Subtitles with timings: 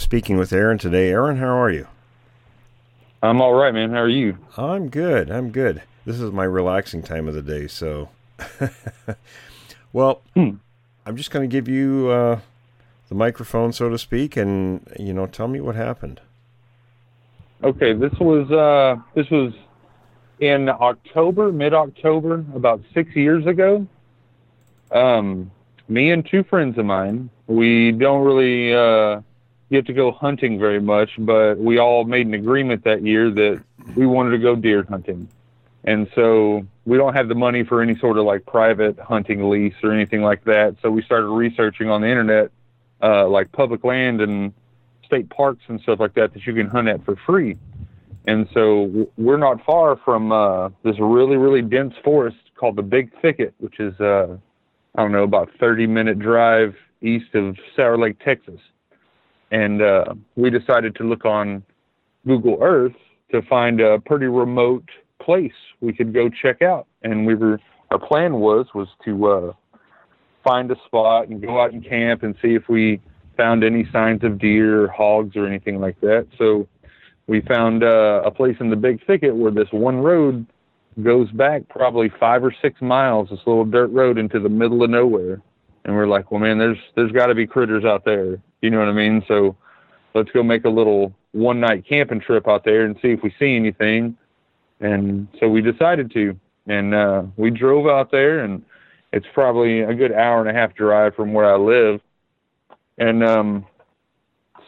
[0.00, 1.10] Speaking with Aaron today.
[1.10, 1.86] Aaron, how are you?
[3.22, 3.90] I'm all right, man.
[3.90, 4.38] How are you?
[4.56, 5.30] I'm good.
[5.30, 5.82] I'm good.
[6.06, 8.08] This is my relaxing time of the day, so.
[9.92, 10.52] well, Hmm.
[11.06, 12.40] I'm just going to give you uh,
[13.08, 16.20] the microphone, so to speak, and you know, tell me what happened.
[17.62, 19.52] Okay, this was uh this was
[20.38, 23.86] in October, mid October, about six years ago.
[24.92, 25.50] Um,
[25.88, 29.20] me and two friends of mine, we don't really uh,
[29.70, 33.62] get to go hunting very much, but we all made an agreement that year that
[33.96, 35.28] we wanted to go deer hunting.
[35.84, 39.74] And so we don't have the money for any sort of like private hunting lease
[39.82, 40.76] or anything like that.
[40.82, 42.50] So we started researching on the internet,
[43.02, 44.52] uh, like public land and
[45.06, 47.56] state parks and stuff like that that you can hunt at for free.
[48.26, 53.10] And so we're not far from uh, this really, really dense forest called the Big
[53.22, 54.36] Thicket, which is, uh,
[54.94, 58.60] I don't know, about 30 minute drive east of Sour Lake, Texas.
[59.50, 61.62] And uh, we decided to look on
[62.26, 62.94] Google Earth
[63.32, 64.88] to find a pretty remote
[65.20, 66.86] place we could go check out.
[67.02, 67.58] And we were,
[67.90, 69.52] our plan was, was to uh,
[70.44, 73.00] find a spot and go out and camp and see if we
[73.36, 76.26] found any signs of deer or hogs or anything like that.
[76.38, 76.68] So
[77.26, 80.46] we found uh, a place in the big thicket where this one road
[81.02, 84.90] goes back probably five or six miles, this little dirt road into the middle of
[84.90, 85.40] nowhere.
[85.84, 88.38] And we're like, well, man, there's there's got to be critters out there.
[88.60, 89.22] You know what I mean?
[89.26, 89.56] So
[90.14, 93.34] let's go make a little one night camping trip out there and see if we
[93.38, 94.16] see anything.
[94.80, 98.62] And so we decided to, and uh, we drove out there, and
[99.12, 102.00] it's probably a good hour and a half drive from where I live.
[102.98, 103.66] And um,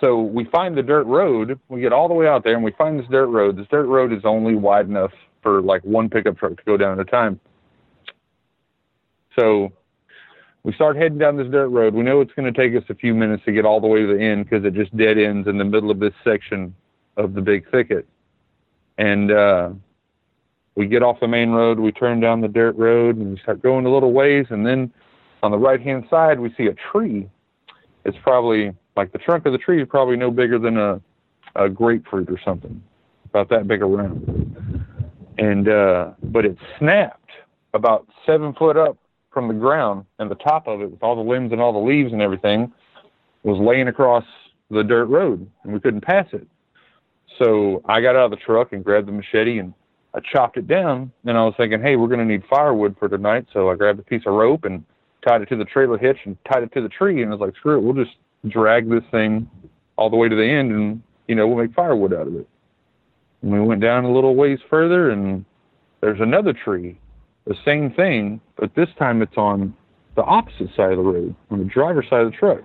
[0.01, 1.59] so we find the dirt road.
[1.69, 3.57] We get all the way out there, and we find this dirt road.
[3.57, 5.13] This dirt road is only wide enough
[5.43, 7.41] for like one pickup truck to go down at a time.
[9.39, 9.73] So
[10.65, 11.95] we start heading down this dirt road.
[11.95, 14.03] We know it's going to take us a few minutes to get all the way
[14.03, 16.75] to the end because it just dead ends in the middle of this section
[17.17, 18.07] of the big thicket.
[18.97, 19.71] And uh,
[20.77, 23.61] we get off the main road, we turn down the dirt road, and we start
[23.61, 24.47] going a little ways.
[24.51, 24.93] And then
[25.43, 27.29] on the right hand side, we see a tree.
[28.05, 31.01] It's probably like the trunk of the tree is probably no bigger than a,
[31.57, 32.83] a grapefruit or something,
[33.25, 34.87] about that big around.
[35.39, 37.31] And uh, but it snapped
[37.75, 38.99] about seven foot up
[39.33, 41.79] from the ground, and the top of it, with all the limbs and all the
[41.79, 42.73] leaves and everything,
[43.43, 44.25] was laying across
[44.71, 46.47] the dirt road, and we couldn't pass it.
[47.39, 49.75] So I got out of the truck and grabbed the machete and
[50.15, 51.13] I chopped it down.
[51.25, 53.47] And I was thinking, hey, we're going to need firewood for tonight.
[53.53, 54.85] So I grabbed a piece of rope and
[55.27, 57.23] tied it to the trailer hitch and tied it to the tree.
[57.23, 58.17] And I was like, screw it, we'll just
[58.49, 59.49] drag this thing
[59.97, 62.49] all the way to the end and, you know, we'll make firewood out of it.
[63.43, 65.45] And we went down a little ways further and
[66.01, 66.99] there's another tree,
[67.45, 69.75] the same thing, but this time it's on
[70.15, 72.61] the opposite side of the road, on the driver's side of the truck.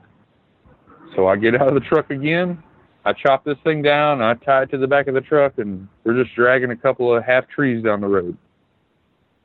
[1.15, 2.61] So I get out of the truck again.
[3.05, 4.21] I chop this thing down.
[4.21, 7.15] I tie it to the back of the truck, and we're just dragging a couple
[7.15, 8.37] of half trees down the road.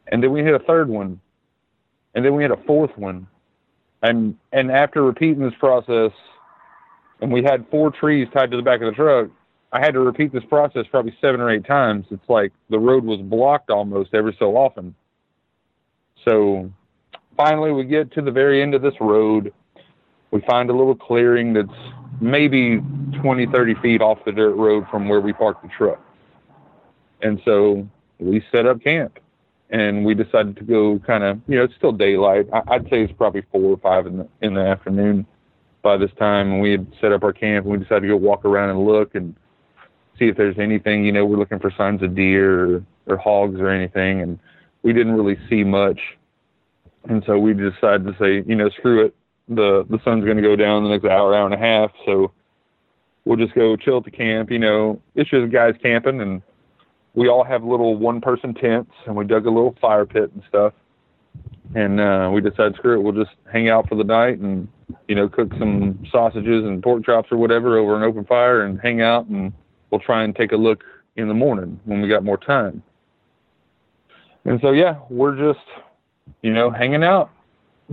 [0.09, 1.20] And then we hit a third one,
[2.14, 3.26] and then we hit a fourth one,
[4.03, 6.10] and and after repeating this process,
[7.20, 9.31] and we had four trees tied to the back of the truck.
[9.72, 12.04] I had to repeat this process probably seven or eight times.
[12.10, 14.94] It's like the road was blocked almost every so often.
[16.24, 16.70] So
[17.36, 19.52] finally, we get to the very end of this road.
[20.30, 21.68] We find a little clearing that's
[22.20, 22.80] maybe
[23.20, 26.00] 20, 30 feet off the dirt road from where we parked the truck.
[27.20, 27.88] And so
[28.18, 29.18] we set up camp
[29.70, 32.46] and we decided to go kind of, you know, it's still daylight.
[32.52, 35.26] I, I'd say it's probably four or five in the, in the afternoon
[35.82, 36.52] by this time.
[36.52, 38.86] And we had set up our camp and we decided to go walk around and
[38.86, 39.34] look and
[40.18, 43.60] see if there's anything, you know, we're looking for signs of deer or, or hogs
[43.60, 44.20] or anything.
[44.20, 44.38] And
[44.82, 46.00] we didn't really see much.
[47.08, 49.14] And so we decided to say, you know, screw it.
[49.49, 51.90] The, the sun's going to go down in the next hour, hour and a half.
[52.06, 52.32] So
[53.25, 54.50] we'll just go chill at the camp.
[54.50, 56.43] You know, it's just guys camping and
[57.14, 60.43] we all have little one person tents and we dug a little fire pit and
[60.49, 60.73] stuff.
[61.75, 64.69] And uh, we decided, screw it, we'll just hang out for the night and,
[65.08, 68.81] you know, cook some sausages and pork chops or whatever over an open fire and
[68.81, 69.52] hang out and
[69.90, 70.85] we'll try and take a look
[71.17, 72.82] in the morning when we got more time.
[74.44, 75.64] And so, yeah, we're just,
[76.42, 77.30] you know, hanging out,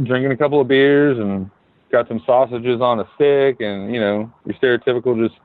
[0.04, 1.50] drinking a couple of beers and
[1.92, 5.40] got some sausages on a stick, and you know, your stereotypical just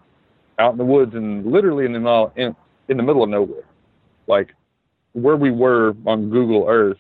[0.59, 2.55] out in the woods and literally in the middle in,
[2.89, 3.65] in the middle of nowhere,
[4.27, 4.55] like
[5.13, 6.99] where we were on Google Earth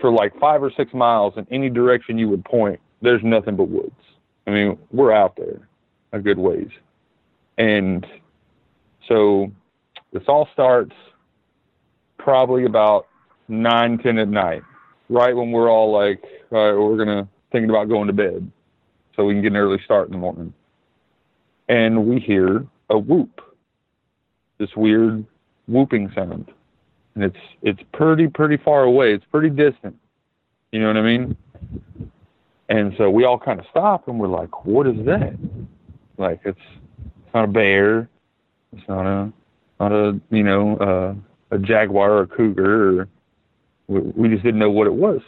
[0.00, 2.80] for like five or six miles in any direction you would point.
[3.02, 3.92] There's nothing but woods.
[4.46, 5.68] I mean, we're out there
[6.12, 6.70] a good ways,
[7.58, 8.06] and
[9.06, 9.50] so
[10.12, 10.94] this all starts
[12.18, 13.06] probably about
[13.48, 14.62] nine, ten at night,
[15.08, 18.50] right when we're all like, all right, we're gonna thinking about going to bed,
[19.16, 20.52] so we can get an early start in the morning.
[21.68, 23.40] And we hear a whoop,
[24.58, 25.24] this weird
[25.66, 26.50] whooping sound,
[27.14, 29.14] and it's it's pretty pretty far away.
[29.14, 29.96] It's pretty distant.
[30.72, 31.36] You know what I mean?
[32.68, 35.34] And so we all kind of stop and we're like, what is that?
[36.18, 36.58] Like it's
[37.24, 38.08] it's not a bear,
[38.76, 39.32] it's not a
[39.80, 41.14] not a you know uh,
[41.50, 43.08] a jaguar or a cougar or
[43.86, 45.20] we, we just didn't know what it was.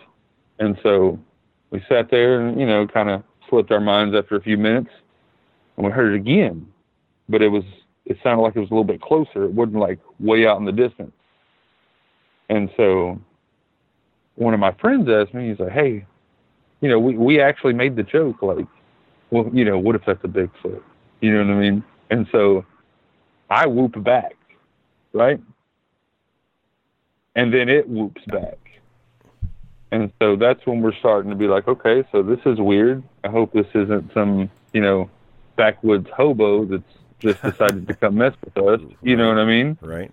[0.59, 1.19] And so
[1.71, 4.91] we sat there and, you know, kind of slipped our minds after a few minutes
[5.77, 6.67] and we heard it again.
[7.29, 7.65] But it was,
[8.05, 9.45] it sounded like it was a little bit closer.
[9.45, 11.13] It wasn't like way out in the distance.
[12.49, 13.21] And so
[14.35, 16.05] one of my friends asked me, he's like, hey,
[16.81, 18.67] you know, we, we actually made the joke, like,
[19.31, 20.83] well, you know, what if that's a Bigfoot?
[21.21, 21.85] You know what I mean?
[22.11, 22.65] And so
[23.51, 24.35] I whoop back,
[25.13, 25.41] right?
[27.35, 28.59] And then it whoops back.
[29.93, 33.03] And so that's when we're starting to be like, okay, so this is weird.
[33.25, 35.11] I hope this isn't some, you know,
[35.57, 36.83] backwoods hobo that's
[37.19, 38.81] just decided to come mess with us.
[39.03, 39.79] You know what I mean?
[39.81, 40.13] Right.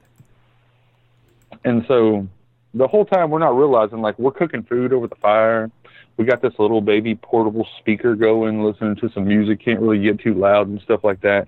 [1.64, 2.28] And so
[2.74, 5.72] the whole time we're not realizing like we're cooking food over the fire.
[6.18, 10.20] We got this little baby portable speaker going, listening to some music, can't really get
[10.20, 11.48] too loud and stuff like that.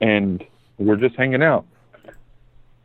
[0.00, 0.44] And
[0.78, 1.64] we're just hanging out.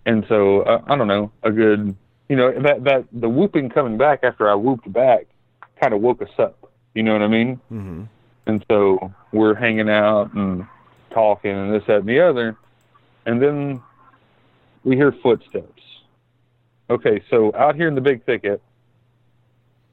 [0.10, 1.96] And so uh, I don't know, a good,
[2.30, 5.28] you know, that that the whooping coming back after I whooped back
[5.80, 6.72] kind of woke us up.
[6.96, 7.62] You know what I mean?
[7.72, 8.04] Mm-hmm.
[8.48, 10.66] And so we're hanging out and
[11.12, 12.58] talking and this, that, and the other.
[13.28, 13.84] And then
[14.84, 15.84] we hear footsteps.
[16.90, 18.64] Okay, so out here in the big thicket,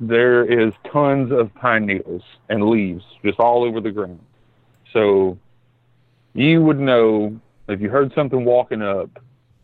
[0.00, 4.20] there is tons of pine needles and leaves just all over the ground.
[4.94, 5.36] So
[6.32, 9.10] you would know if you heard something walking up,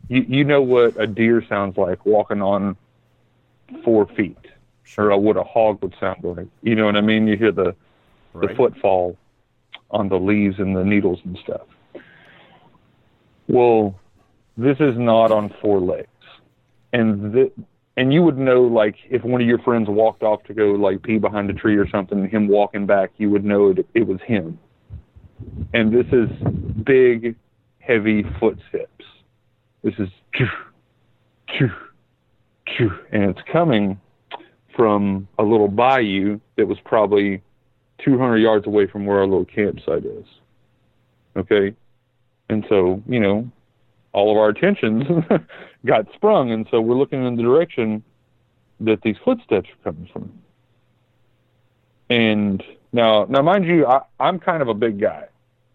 [0.07, 2.75] you, you know what a deer sounds like walking on
[3.83, 4.37] four feet,
[4.97, 6.47] or what a hog would sound like.
[6.61, 7.27] You know what I mean?
[7.27, 7.75] You hear the
[8.33, 9.17] the footfall
[9.91, 11.67] on the leaves and the needles and stuff.
[13.47, 13.99] Well,
[14.57, 16.07] this is not on four legs,
[16.91, 17.53] and th-
[17.95, 21.03] and you would know like if one of your friends walked off to go like
[21.03, 24.07] pee behind a tree or something, and him walking back, you would know it, it
[24.07, 24.59] was him.
[25.73, 26.29] And this is
[26.83, 27.35] big,
[27.79, 29.05] heavy footsteps.
[29.83, 30.09] This is
[33.11, 33.99] and it's coming
[34.75, 37.41] from a little bayou that was probably
[38.03, 40.25] 200 yards away from where our little campsite is.
[41.35, 41.75] Okay.
[42.49, 43.49] And so, you know,
[44.13, 45.03] all of our attentions
[45.85, 46.51] got sprung.
[46.51, 48.03] And so we're looking in the direction
[48.79, 50.31] that these footsteps are coming from.
[52.09, 55.25] And now, now, mind you, I, I'm kind of a big guy.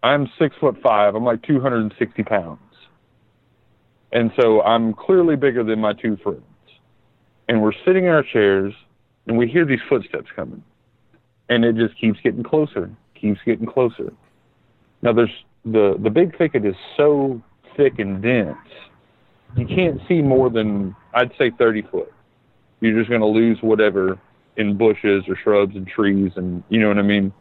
[0.02, 1.14] I'm six foot five.
[1.14, 2.60] I'm like 260 pounds.
[4.12, 6.42] And so I'm clearly bigger than my two friends.
[7.48, 8.72] And we're sitting in our chairs
[9.26, 10.62] and we hear these footsteps coming
[11.48, 14.12] and it just keeps getting closer, keeps getting closer.
[15.02, 15.32] Now there's
[15.64, 17.42] the the big thicket is so
[17.76, 18.56] thick and dense,
[19.56, 22.12] you can't see more than I'd say 30 foot.
[22.80, 24.18] You're just going to lose whatever
[24.56, 27.32] in bushes or shrubs and trees, and you know what I mean.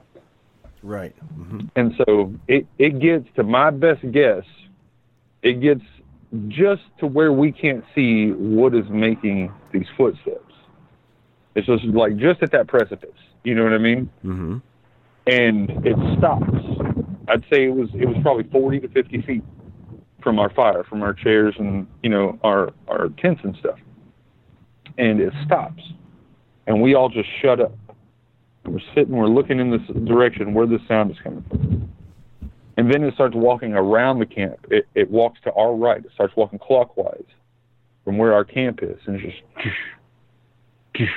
[0.84, 1.16] Right.
[1.36, 4.44] hmm And so it it gets to my best guess,
[5.42, 5.82] it gets
[6.48, 10.54] just to where we can't see what is making these footsteps.
[11.56, 13.10] It's just like just at that precipice.
[13.44, 14.10] You know what I mean?
[14.22, 14.58] hmm
[15.28, 16.50] and it stops.
[17.28, 19.44] I'd say it was it was probably 40 to 50 feet
[20.24, 23.78] from our fire, from our chairs and you know our our tents and stuff.
[24.98, 25.84] And it stops,
[26.66, 27.78] and we all just shut up.
[28.66, 31.90] We're sitting, we're looking in this direction where the sound is coming from.
[32.78, 34.66] And then it starts walking around the camp.
[34.70, 36.06] It it walks to our right.
[36.06, 37.26] It starts walking clockwise
[38.06, 39.36] from where our camp is, and it's
[40.96, 41.12] just.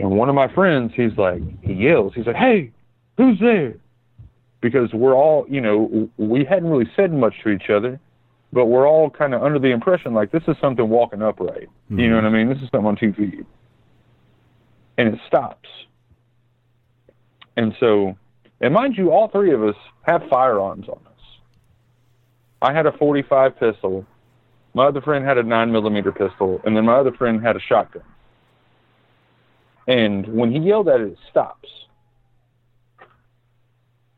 [0.00, 2.72] And one of my friends, he's like, he yells, he's like, "Hey,
[3.16, 3.74] who's there?"
[4.60, 7.98] Because we're all, you know, we hadn't really said much to each other,
[8.52, 11.68] but we're all kind of under the impression like this is something walking upright.
[11.88, 12.24] You know mm-hmm.
[12.24, 12.48] what I mean?
[12.48, 13.46] This is something on two feet,
[14.98, 15.68] and it stops.
[17.56, 18.16] And so,
[18.62, 21.24] and mind you, all three of us have firearms on us.
[22.62, 24.06] I had a 45 pistol.
[24.72, 27.60] My other friend had a nine millimeter pistol, and then my other friend had a
[27.60, 28.04] shotgun.
[29.86, 31.68] And when he yelled at it, it stops.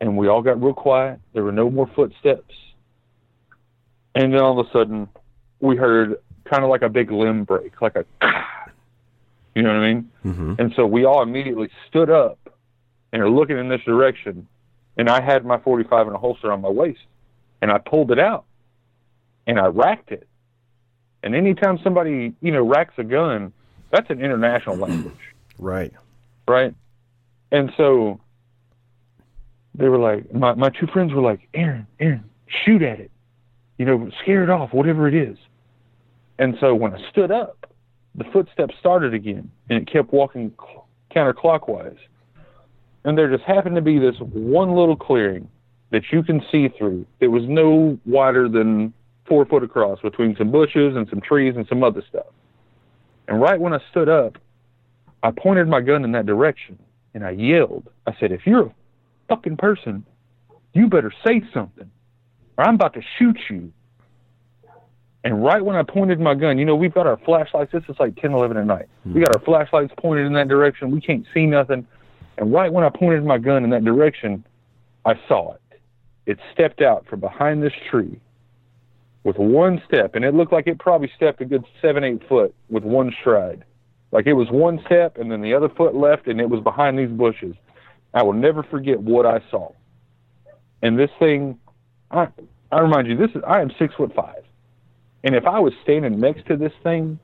[0.01, 1.19] and we all got real quiet.
[1.33, 2.55] There were no more footsteps.
[4.15, 5.09] And then all of a sudden,
[5.61, 8.05] we heard kind of like a big limb break, like a,
[9.55, 10.11] you know what I mean?
[10.25, 10.55] Mm-hmm.
[10.59, 12.39] And so we all immediately stood up
[13.15, 14.47] and are looking in this direction.
[14.99, 17.01] And I had my 45 in a holster on my waist,
[17.63, 18.45] and I pulled it out,
[19.47, 20.27] and I racked it.
[21.23, 23.53] And anytime somebody, you know, racks a gun,
[23.93, 25.15] that's an international language
[25.59, 25.93] Right.
[26.49, 26.75] right?
[27.53, 28.21] And so
[29.77, 32.25] they were like, my, my two friends were like, Aaron, Aaron,
[32.65, 33.13] shoot at it.
[33.79, 35.39] You know, scare it off, whatever it is.
[36.39, 37.73] And so when I stood up,
[38.17, 41.97] the footsteps started again, and it kept walking cl- counterclockwise.
[43.05, 45.49] And there just happened to be this one little clearing
[45.91, 47.07] that you can see through.
[47.21, 48.93] It was no wider than
[49.27, 52.27] four foot across between some bushes and some trees and some other stuff.
[53.29, 54.39] And right when I stood up,
[55.23, 56.79] I pointed my gun in that direction
[57.15, 57.89] and I yelled.
[58.07, 58.75] I said, If you're a
[59.29, 60.05] fucking person,
[60.73, 61.91] you better say something
[62.57, 63.73] or I'm about to shoot you.
[65.23, 67.73] And right when I pointed my gun, you know, we've got our flashlights.
[67.73, 68.87] This is like 10, 11 at night.
[69.07, 69.21] We hmm.
[69.21, 70.91] got our flashlights pointed in that direction.
[70.91, 71.87] We can't see nothing.
[72.39, 74.45] And right when I pointed my gun in that direction,
[75.05, 75.61] I saw it.
[76.27, 78.21] It stepped out from behind this tree
[79.25, 82.55] with one step, and it looked like it probably stepped a good seven, eight foot
[82.69, 83.65] with one stride.
[84.13, 86.99] Like it was one step, and then the other foot left, and it was behind
[86.99, 87.55] these bushes.
[88.13, 89.73] I will never forget what I saw.
[90.83, 91.59] And this thing,
[92.11, 92.29] I,
[92.71, 94.45] I remind you, this is I am six foot five,
[95.25, 97.19] and if I was standing next to this thing,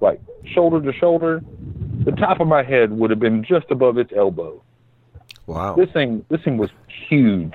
[0.00, 0.20] like
[0.54, 1.42] shoulder to shoulder,
[2.04, 4.62] the top of my head would have been just above its elbow.
[5.46, 5.74] Wow.
[5.74, 6.70] This thing, this thing was
[7.08, 7.54] huge.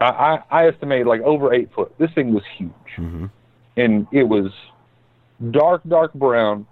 [0.00, 1.92] I, I, I estimate like over eight foot.
[1.98, 3.26] This thing was huge, mm-hmm.
[3.76, 4.52] and it was
[5.50, 6.66] dark, dark brown.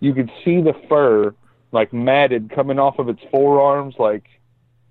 [0.00, 1.34] You could see the fur
[1.72, 4.24] like matted coming off of its forearms, like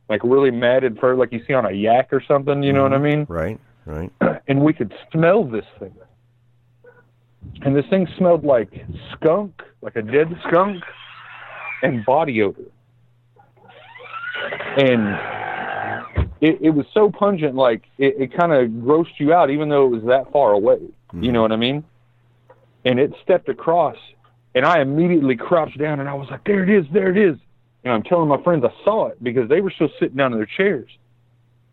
[0.07, 2.63] like really matted fur, like you see on a yak or something.
[2.63, 3.03] You know what I mm-hmm.
[3.03, 3.25] mean?
[3.29, 3.59] Right.
[3.85, 4.11] Right.
[4.47, 5.95] and we could smell this thing.
[7.61, 10.83] And this thing smelled like skunk, like a dead skunk,
[11.81, 12.61] and body odor.
[14.77, 15.17] And
[16.41, 19.85] it, it was so pungent, like it, it kind of grossed you out, even though
[19.85, 20.77] it was that far away.
[20.79, 21.31] You mm-hmm.
[21.31, 21.83] know what I mean?
[22.85, 23.97] And it stepped across,
[24.55, 27.37] and I immediately crouched down, and I was like, "There it is, there it is."
[27.83, 30.39] And I'm telling my friends I saw it because they were still sitting down in
[30.39, 30.89] their chairs.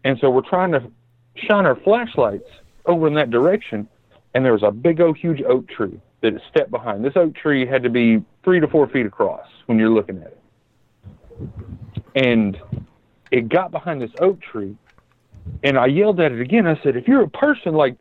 [0.05, 0.91] And so we're trying to
[1.37, 2.49] shine our flashlights
[2.87, 3.89] over in that direction,
[4.35, 7.05] and there was a big old huge oak tree that it stepped behind.
[7.05, 10.29] This oak tree had to be three to four feet across when you're looking at
[10.29, 10.41] it.
[12.15, 12.59] And
[13.31, 14.77] it got behind this oak tree,
[15.63, 16.67] and I yelled at it again.
[16.67, 17.97] I said, "If you're a person, like,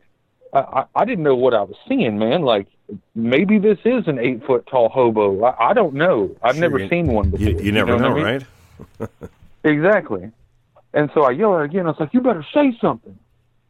[0.52, 2.42] I, I, didn't know what I was seeing, man.
[2.42, 2.66] Like,
[3.14, 5.44] maybe this is an eight foot tall hobo.
[5.44, 6.34] I, I don't know.
[6.42, 7.46] I've Sure, never you- seen one before.
[7.46, 8.46] You, you never what know, I mean?
[9.00, 9.10] right?
[9.64, 10.30] Exactly.
[10.94, 11.86] And so I yelled at it again.
[11.86, 13.18] I was like, "You better say something!"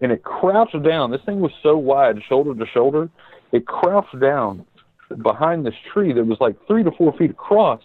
[0.02, 1.10] And it crouched down.
[1.10, 3.08] This thing was so wide, shoulder to shoulder.
[3.52, 4.64] It crouched down
[5.22, 7.82] behind this tree that was like three to four feet across,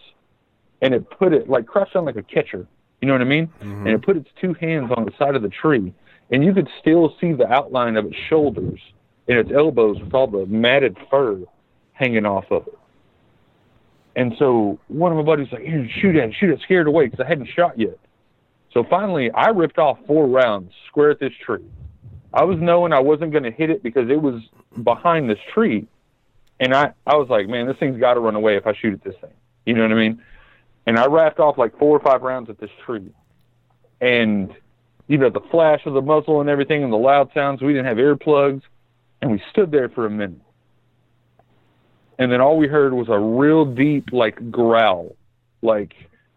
[0.82, 2.68] and it put it like crouched down like a catcher.
[3.02, 3.48] You know what I mean?
[3.62, 3.88] Mm-hmm.
[3.88, 5.94] And it put its two hands on the side of the tree,
[6.32, 8.80] and you could still see the outline of its shoulders
[9.28, 11.40] and its elbows with all the matted fur
[11.94, 12.78] hanging off of it.
[14.16, 16.88] And so one of my buddies was like, "Aaron, shoot at it, shoot it, scared
[16.88, 17.98] away because I hadn't shot yet.
[18.74, 21.66] So finally, I ripped off four rounds square at this tree.
[22.34, 24.42] I was knowing I wasn't going to hit it because it was
[24.84, 25.88] behind this tree.
[26.60, 28.94] And I, I was like, man, this thing's got to run away if I shoot
[28.94, 29.34] at this thing.
[29.66, 30.22] You know what I mean?
[30.86, 33.12] And I wrapped off like four or five rounds at this tree.
[34.00, 34.54] And,
[35.08, 37.86] you know, the flash of the muzzle and everything and the loud sounds, we didn't
[37.86, 38.62] have earplugs.
[39.22, 40.42] And we stood there for a minute.
[42.18, 45.16] And then all we heard was a real deep, like, growl.
[45.62, 45.94] Like,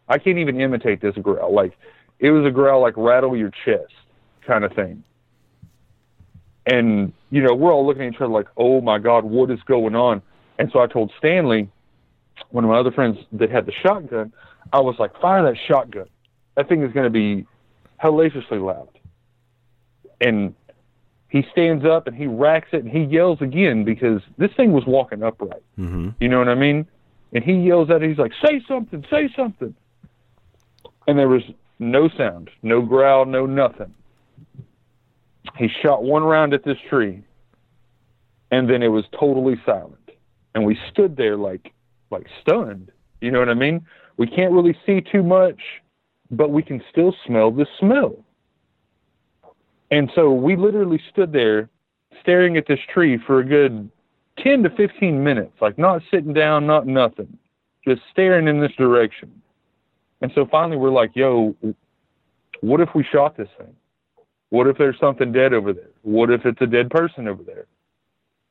[0.08, 1.54] I can't even imitate this growl.
[1.54, 1.76] Like,
[2.18, 3.92] it was a growl like rattle your chest
[4.46, 5.02] kind of thing.
[6.66, 9.60] And, you know, we're all looking at each other like, oh my God, what is
[9.66, 10.22] going on?
[10.58, 11.68] And so I told Stanley,
[12.50, 14.32] one of my other friends that had the shotgun,
[14.72, 16.06] I was like, fire that shotgun.
[16.56, 17.46] That thing is going to be
[17.98, 18.88] hellaciously loud.
[20.20, 20.54] And
[21.28, 24.84] he stands up and he racks it and he yells again because this thing was
[24.86, 25.64] walking upright.
[25.78, 26.10] Mm-hmm.
[26.20, 26.86] You know what I mean?
[27.32, 28.08] And he yells at it.
[28.08, 29.04] He's like, "Say something!
[29.10, 29.74] Say something!"
[31.08, 31.42] And there was
[31.80, 33.92] no sound, no growl, no nothing.
[35.56, 37.22] He shot one round at this tree,
[38.50, 40.10] and then it was totally silent.
[40.54, 41.72] And we stood there like,
[42.10, 42.90] like stunned.
[43.20, 43.84] You know what I mean?
[44.16, 45.60] We can't really see too much,
[46.30, 48.16] but we can still smell the smell.
[49.90, 51.68] And so we literally stood there
[52.20, 53.90] staring at this tree for a good
[54.38, 57.38] 10 to 15 minutes, like not sitting down, not nothing,
[57.86, 59.30] just staring in this direction.
[60.20, 61.54] And so finally we're like, yo,
[62.60, 63.74] what if we shot this thing?
[64.54, 65.90] What if there's something dead over there?
[66.02, 67.66] What if it's a dead person over there?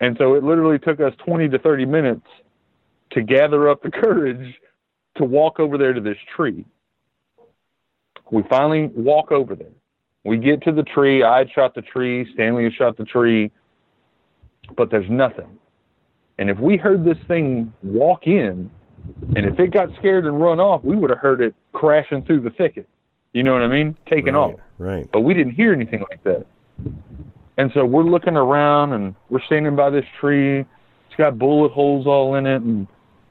[0.02, 2.28] And so it literally took us 20 to 30 minutes
[3.12, 4.54] to gather up the courage
[5.16, 6.66] to walk over there to this tree.
[8.32, 9.72] We finally walk over there.
[10.26, 11.24] We get to the tree.
[11.24, 12.28] I had shot the tree.
[12.34, 13.50] Stanley had shot the tree.
[14.76, 15.58] But there's nothing.
[16.38, 18.70] And if we heard this thing walk in,
[19.38, 22.42] and if it got scared and run off, we would have heard it crashing through
[22.42, 22.90] the thicket.
[23.34, 23.98] You know what I mean?
[24.08, 24.60] Taking right, off.
[24.78, 25.10] Right.
[25.12, 26.46] But we didn't hear anything like that.
[27.58, 30.60] And so we're looking around and we're standing by this tree.
[30.60, 32.88] It's got bullet holes all in it, and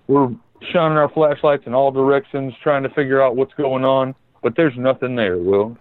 [0.07, 0.29] we're
[0.73, 4.15] shining our flashlights in all directions, trying to figure out what's going on.
[4.43, 5.77] But there's nothing there, Will.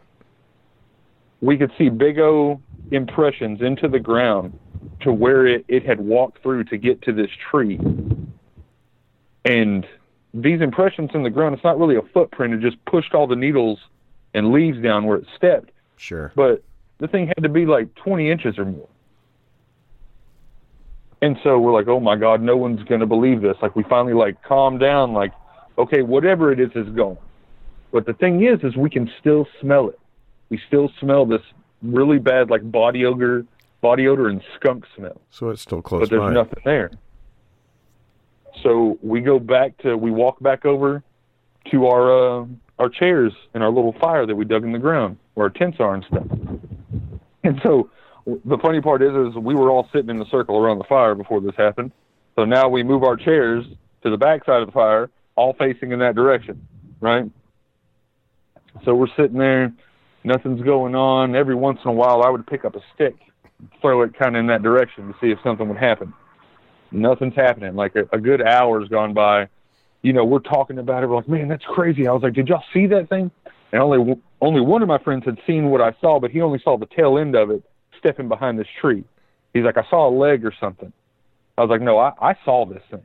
[1.41, 2.61] We could see big O
[2.91, 4.57] impressions into the ground
[5.01, 7.79] to where it, it had walked through to get to this tree.
[9.45, 9.85] And
[10.33, 12.53] these impressions in the ground, it's not really a footprint.
[12.53, 13.79] It just pushed all the needles
[14.33, 15.71] and leaves down where it stepped.
[15.97, 16.31] Sure.
[16.35, 16.63] But
[16.99, 18.87] the thing had to be like 20 inches or more.
[21.21, 23.55] And so we're like, oh my God, no one's going to believe this.
[23.61, 25.31] Like we finally like calmed down, like,
[25.77, 27.17] okay, whatever it is is gone.
[27.91, 29.99] But the thing is, is we can still smell it.
[30.49, 31.41] We still smell this
[31.83, 33.45] really bad like body odor,
[33.81, 35.21] body odor and skunk smell.
[35.29, 36.33] So it's still close But there's by.
[36.33, 36.91] nothing there.
[38.63, 41.03] So we go back to we walk back over
[41.71, 42.45] to our uh,
[42.79, 45.77] our chairs and our little fire that we dug in the ground where our tents
[45.79, 46.27] are and stuff.
[47.43, 47.89] And so
[48.25, 51.15] the funny part is, is we were all sitting in a circle around the fire
[51.15, 51.91] before this happened.
[52.35, 53.65] So now we move our chairs
[54.03, 56.67] to the back side of the fire, all facing in that direction,
[56.99, 57.25] right?
[58.85, 59.73] So we're sitting there,
[60.23, 61.35] nothing's going on.
[61.35, 63.15] Every once in a while, I would pick up a stick,
[63.81, 66.13] throw it kind of in that direction to see if something would happen.
[66.91, 67.75] Nothing's happening.
[67.75, 69.47] Like a, a good hour's gone by.
[70.01, 71.07] You know, we're talking about it.
[71.07, 72.07] We're like, man, that's crazy.
[72.07, 73.31] I was like, did y'all see that thing?
[73.71, 76.59] And only only one of my friends had seen what I saw, but he only
[76.63, 77.63] saw the tail end of it
[77.99, 79.03] stepping behind this tree.
[79.53, 80.91] He's like, I saw a leg or something.
[81.57, 83.03] I was like, no, I, I saw this thing.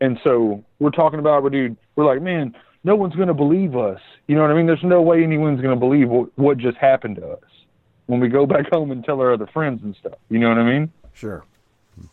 [0.00, 1.76] And so we're talking about it, dude.
[1.96, 4.00] We're like, man, no one's going to believe us.
[4.26, 4.66] You know what I mean?
[4.66, 7.42] There's no way anyone's going to believe what, what just happened to us
[8.06, 10.18] when we go back home and tell our other friends and stuff.
[10.28, 10.92] You know what I mean?
[11.14, 11.44] Sure.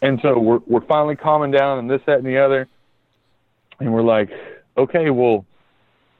[0.02, 2.68] And so we're we're finally calming down and this, that, and the other.
[3.80, 4.30] And we're like,
[4.78, 5.46] okay, well,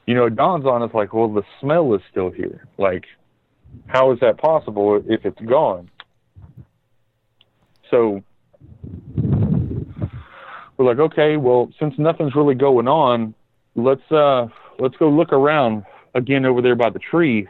[0.06, 2.66] you know, it dawns on us like, well, the smell is still here.
[2.78, 3.04] Like,
[3.86, 5.90] how is that possible if it's gone?
[7.90, 8.22] So
[10.76, 13.34] we're like, okay, well, since nothing's really going on,
[13.74, 17.48] let's uh let's go look around again over there by the tree.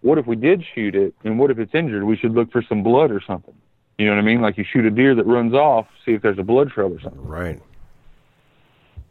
[0.00, 2.04] What if we did shoot it and what if it's injured?
[2.04, 3.54] We should look for some blood or something.
[3.98, 4.40] You know what I mean?
[4.40, 7.00] Like you shoot a deer that runs off, see if there's a blood trail or
[7.00, 7.26] something.
[7.26, 7.60] Right.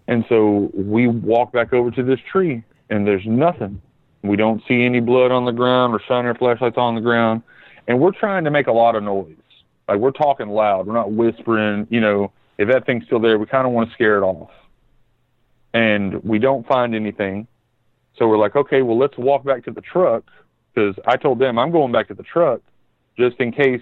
[0.07, 3.81] And so we walk back over to this tree, and there's nothing.
[4.23, 7.43] We don't see any blood on the ground or shine our flashlights on the ground.
[7.87, 9.35] And we're trying to make a lot of noise.
[9.87, 10.87] Like we're talking loud.
[10.87, 11.87] We're not whispering.
[11.89, 14.49] You know, if that thing's still there, we kind of want to scare it off.
[15.73, 17.47] And we don't find anything.
[18.17, 20.23] So we're like, okay, well, let's walk back to the truck
[20.73, 22.61] because I told them I'm going back to the truck
[23.17, 23.81] just in case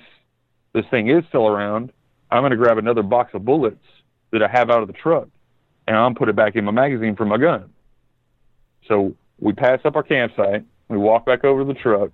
[0.73, 1.91] this thing is still around.
[2.31, 3.85] I'm going to grab another box of bullets
[4.31, 5.29] that I have out of the truck
[5.87, 7.69] and I'm put it back in my magazine for my gun.
[8.87, 12.11] So we pass up our campsite, we walk back over to the truck,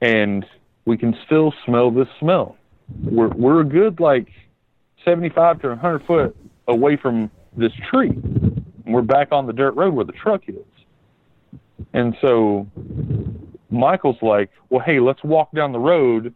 [0.00, 0.44] and
[0.84, 2.56] we can still smell this smell.
[3.02, 4.28] We're we're a good like
[5.04, 6.36] 75 to 100 foot
[6.68, 8.10] away from this tree.
[8.10, 10.56] And we're back on the dirt road where the truck is.
[11.92, 12.66] And so
[13.70, 16.34] Michael's like, "Well, hey, let's walk down the road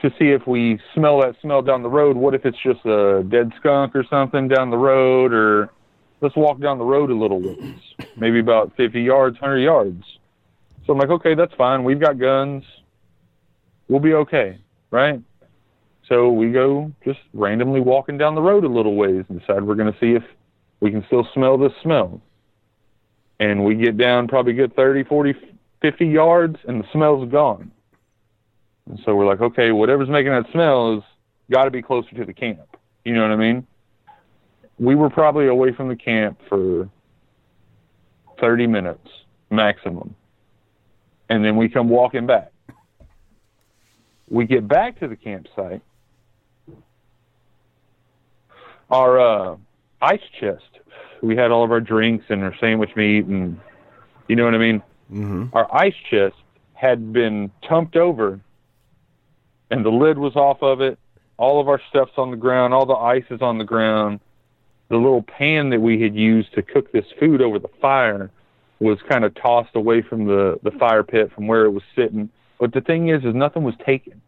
[0.00, 2.16] to see if we smell that smell down the road.
[2.16, 5.32] What if it's just a dead skunk or something down the road?
[5.32, 5.70] Or
[6.20, 7.80] let's walk down the road a little ways,
[8.16, 10.02] maybe about 50 yards, 100 yards.
[10.86, 11.84] So I'm like, okay, that's fine.
[11.84, 12.64] We've got guns.
[13.88, 14.58] We'll be okay,
[14.90, 15.20] right?
[16.08, 19.74] So we go just randomly walking down the road a little ways and decide we're
[19.74, 20.22] going to see if
[20.80, 22.20] we can still smell this smell.
[23.40, 25.34] And we get down probably good 30, 40,
[25.82, 27.70] 50 yards, and the smell's gone.
[28.88, 31.02] And so we're like, okay, whatever's making that smell has
[31.50, 32.76] got to be closer to the camp.
[33.04, 33.66] You know what I mean?
[34.78, 36.88] We were probably away from the camp for
[38.40, 39.06] 30 minutes
[39.50, 40.14] maximum.
[41.28, 42.52] And then we come walking back.
[44.30, 45.82] We get back to the campsite.
[48.90, 49.56] Our uh,
[50.00, 50.62] ice chest,
[51.22, 53.60] we had all of our drinks and our sandwich meat, and
[54.28, 54.82] you know what I mean?
[55.12, 55.46] Mm-hmm.
[55.52, 56.36] Our ice chest
[56.72, 58.40] had been tumped over
[59.70, 60.98] and the lid was off of it.
[61.36, 62.74] All of our stuff's on the ground.
[62.74, 64.20] All the ice is on the ground.
[64.88, 68.30] The little pan that we had used to cook this food over the fire
[68.80, 72.30] was kind of tossed away from the, the fire pit from where it was sitting.
[72.58, 74.20] But the thing is, is nothing was taken.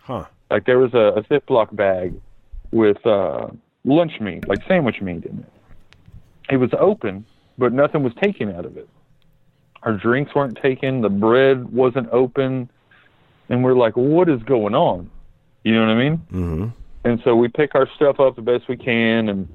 [0.00, 0.24] Huh.
[0.50, 2.14] Like there was a, a Ziploc bag
[2.70, 3.48] with uh,
[3.84, 5.52] lunch meat, like sandwich meat in it.
[6.50, 7.24] It was open,
[7.58, 8.88] but nothing was taken out of it.
[9.82, 11.00] Our drinks weren't taken.
[11.00, 12.70] The bread wasn't open,
[13.48, 15.10] and we're like, "What is going on?"
[15.62, 16.18] You know what I mean?
[16.32, 16.66] Mm-hmm.
[17.04, 19.48] And so we pick our stuff up the best we can, and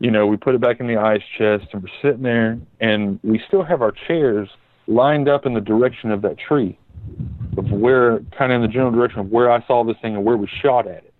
[0.00, 3.18] you know we put it back in the ice chest, and we're sitting there, and
[3.22, 4.48] we still have our chairs
[4.86, 6.78] lined up in the direction of that tree,
[7.56, 10.24] of where, kind of in the general direction of where I saw this thing and
[10.24, 11.14] where we shot at it.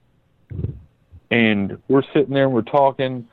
[1.30, 3.26] And we're sitting there and we're talking,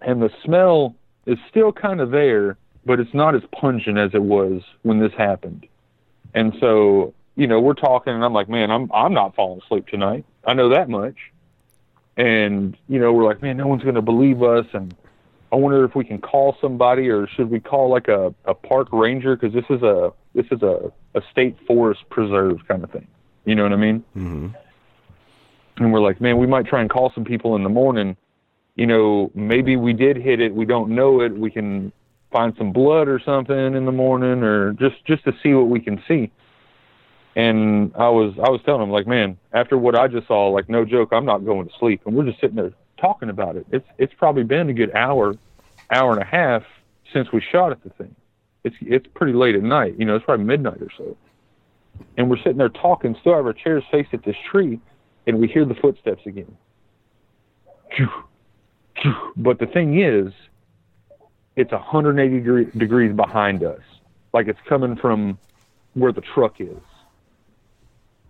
[0.00, 0.94] and the smell
[1.26, 5.12] is still kind of there, but it's not as pungent as it was when this
[5.16, 5.66] happened.
[6.34, 9.86] And so, you know, we're talking, and I'm like, man, I'm I'm not falling asleep
[9.88, 10.24] tonight.
[10.44, 11.16] I know that much.
[12.16, 14.94] And you know, we're like, man, no one's going to believe us, and
[15.50, 18.88] I wonder if we can call somebody, or should we call like a a park
[18.92, 23.06] ranger because this is a this is a a state forest preserve kind of thing.
[23.44, 24.04] You know what I mean?
[24.16, 24.48] Mm-hmm.
[25.78, 28.16] and we're like, man, we might try and call some people in the morning.
[28.76, 30.54] You know, maybe we did hit it.
[30.54, 31.32] We don't know it.
[31.36, 31.92] We can
[32.30, 35.80] find some blood or something in the morning, or just just to see what we
[35.80, 36.30] can see.
[37.34, 40.68] And I was I was telling him like, man, after what I just saw, like
[40.68, 42.02] no joke, I'm not going to sleep.
[42.04, 43.66] And we're just sitting there talking about it.
[43.70, 45.34] It's it's probably been a good hour,
[45.90, 46.62] hour and a half
[47.12, 48.14] since we shot at the thing.
[48.64, 49.94] It's it's pretty late at night.
[49.98, 51.16] You know, it's probably midnight or so.
[52.16, 54.80] And we're sitting there talking, still have our chairs faced at this tree,
[55.26, 56.56] and we hear the footsteps again.
[59.36, 60.32] But the thing is,
[61.56, 63.80] it's 180 degree, degrees behind us,
[64.32, 65.38] like it's coming from
[65.94, 66.76] where the truck is,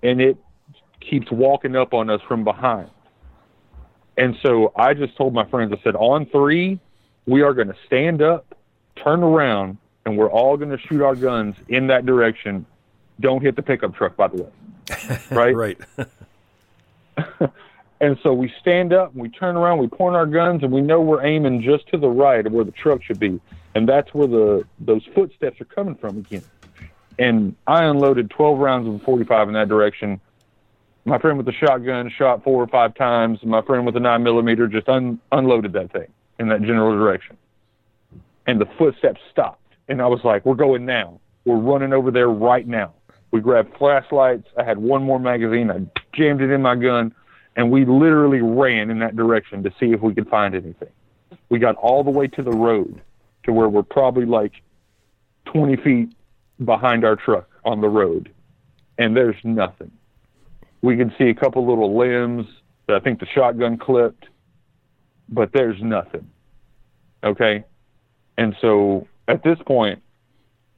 [0.03, 0.37] and it
[1.01, 2.91] keeps walking up on us from behind.
[4.17, 6.79] And so I just told my friends, I said, on three,
[7.27, 8.55] we are going to stand up,
[9.03, 12.67] turn around, and we're all going to shoot our guns in that direction.
[13.21, 14.51] Don't hit the pickup truck, by the way.
[15.31, 15.55] Right?
[15.55, 15.79] Right.
[18.03, 20.81] And so we stand up and we turn around, we point our guns, and we
[20.81, 23.41] know we're aiming just to the right of where the truck should be.
[23.77, 26.43] And that's where the those footsteps are coming from again.
[27.19, 30.21] And I unloaded 12 rounds of 45 in that direction.
[31.05, 33.41] My friend with the shotgun shot four or five times.
[33.43, 37.37] My friend with the nine millimeter just un- unloaded that thing in that general direction.
[38.47, 39.61] And the footsteps stopped.
[39.89, 41.21] And I was like, we're going now.
[41.45, 42.95] We're running over there right now.
[43.31, 44.47] We grabbed flashlights.
[44.57, 45.71] I had one more magazine.
[45.71, 45.81] I
[46.13, 47.15] jammed it in my gun
[47.57, 50.89] and we literally ran in that direction to see if we could find anything.
[51.49, 53.01] We got all the way to the road
[53.45, 54.53] to where we're probably like
[55.47, 56.13] 20 feet
[56.65, 58.33] behind our truck on the road,
[58.99, 59.91] and there's nothing.
[60.81, 62.47] We can see a couple little limbs
[62.87, 64.27] that I think the shotgun clipped,
[65.29, 66.29] but there's nothing.
[67.23, 67.65] Okay?
[68.37, 70.03] And so at this point,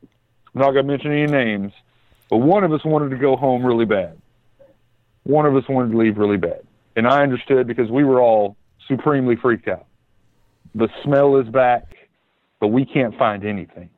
[0.03, 1.73] I'm not going to mention any names,
[2.29, 4.21] but one of us wanted to go home really bad
[5.25, 6.61] one of us wanted to leave really bad.
[6.97, 9.87] And I understood because we were all supremely freaked out.
[10.75, 11.95] The smell is back,
[12.61, 13.91] but we can't find anything.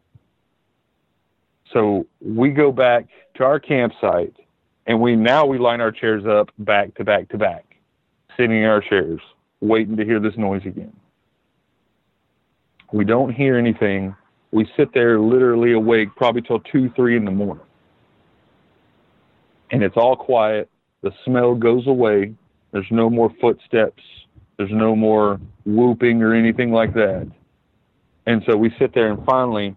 [1.72, 4.34] So we go back to our campsite
[4.86, 7.76] and we now we line our chairs up back to back to back,
[8.36, 9.20] sitting in our chairs,
[9.60, 10.94] waiting to hear this noise again.
[12.92, 14.14] We don't hear anything.
[14.52, 17.64] We sit there literally awake probably till two, three in the morning.
[19.72, 20.70] And it's all quiet
[21.02, 22.34] the smell goes away.
[22.72, 24.02] There's no more footsteps.
[24.56, 27.30] There's no more whooping or anything like that.
[28.26, 29.76] And so we sit there, and finally,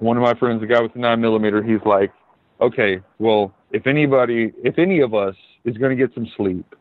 [0.00, 2.12] one of my friends, the guy with the nine millimeter, he's like,
[2.60, 5.34] "Okay, well, if anybody, if any of us
[5.64, 6.74] is going to get some sleep,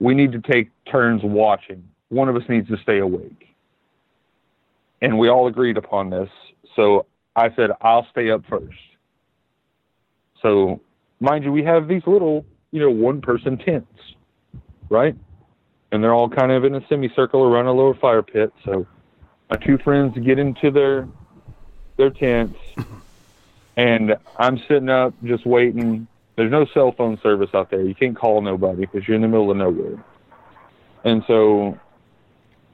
[0.00, 1.82] we need to take turns watching.
[2.08, 3.54] One of us needs to stay awake."
[5.00, 6.30] And we all agreed upon this.
[6.74, 7.06] So
[7.36, 8.78] I said, "I'll stay up first.
[10.42, 10.80] So
[11.20, 14.14] mind you, we have these little, you know, one person tents,
[14.88, 15.14] right?
[15.90, 18.52] And they're all kind of in a semicircle around a little fire pit.
[18.64, 18.86] So
[19.50, 21.08] my two friends get into their
[21.98, 22.58] their tents
[23.76, 26.08] and I'm sitting up just waiting.
[26.36, 27.82] There's no cell phone service out there.
[27.82, 30.02] You can't call nobody because you're in the middle of nowhere.
[31.04, 31.78] And so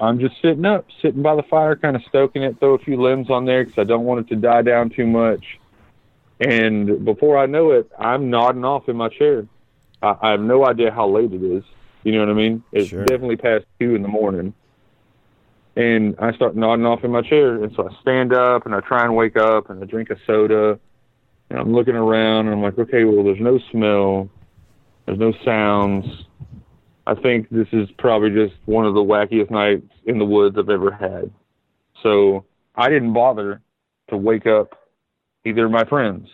[0.00, 3.00] I'm just sitting up, sitting by the fire, kind of stoking it, throw a few
[3.00, 5.44] limbs on there because I don't want it to die down too much.
[6.40, 9.46] And before I know it, I'm nodding off in my chair.
[10.02, 11.64] I, I have no idea how late it is.
[12.02, 12.62] You know what I mean?
[12.72, 13.04] It's Sure.
[13.04, 14.52] definitely past two in the morning.
[15.76, 17.62] And I start nodding off in my chair.
[17.62, 20.16] And so I stand up and I try and wake up and I drink a
[20.26, 20.78] soda.
[21.50, 24.28] And I'm looking around and I'm like, okay, well, there's no smell.
[25.06, 26.06] There's no sounds.
[27.06, 30.70] I think this is probably just one of the wackiest nights in the woods I've
[30.70, 31.30] ever had.
[32.02, 32.44] So
[32.76, 33.60] I didn't bother
[34.08, 34.78] to wake up
[35.44, 36.28] either of my friends.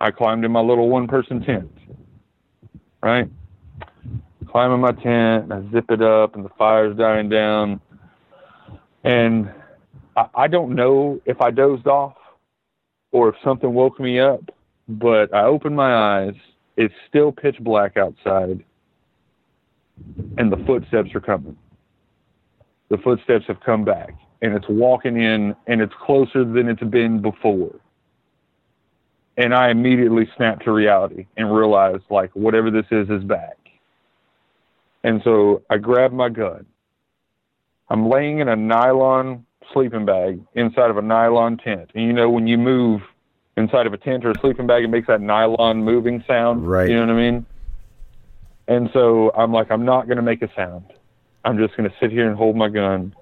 [0.00, 1.72] I climbed in my little one person tent,
[3.02, 3.28] right?
[4.48, 7.80] Climb in my tent, I zip it up, and the fire's dying down.
[9.04, 9.50] And
[10.16, 12.16] I, I don't know if I dozed off
[13.12, 14.40] or if something woke me up,
[14.88, 16.34] but I opened my eyes.
[16.76, 18.64] It's still pitch black outside,
[20.36, 21.56] and the footsteps are coming.
[22.88, 27.20] The footsteps have come back, and it's walking in, and it's closer than it's been
[27.20, 27.74] before.
[29.36, 33.56] And I immediately snapped to reality and realized, like, whatever this is, is back.
[35.04, 36.66] And so I grabbed my gun.
[37.90, 41.90] I'm laying in a nylon sleeping bag inside of a nylon tent.
[41.94, 43.02] And you know, when you move
[43.56, 46.66] inside of a tent or a sleeping bag, it makes that nylon moving sound.
[46.66, 46.88] Right.
[46.88, 47.46] You know what I mean?
[48.66, 50.84] And so I'm like, I'm not going to make a sound.
[51.44, 53.14] I'm just going to sit here and hold my gun.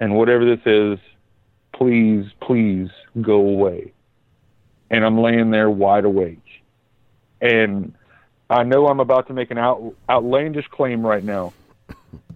[0.00, 0.98] And whatever this is,
[1.72, 2.88] please, please
[3.20, 3.92] go away.
[4.90, 6.44] And I'm laying there wide awake.
[7.40, 7.94] And
[8.50, 11.54] I know I'm about to make an out, outlandish claim right now,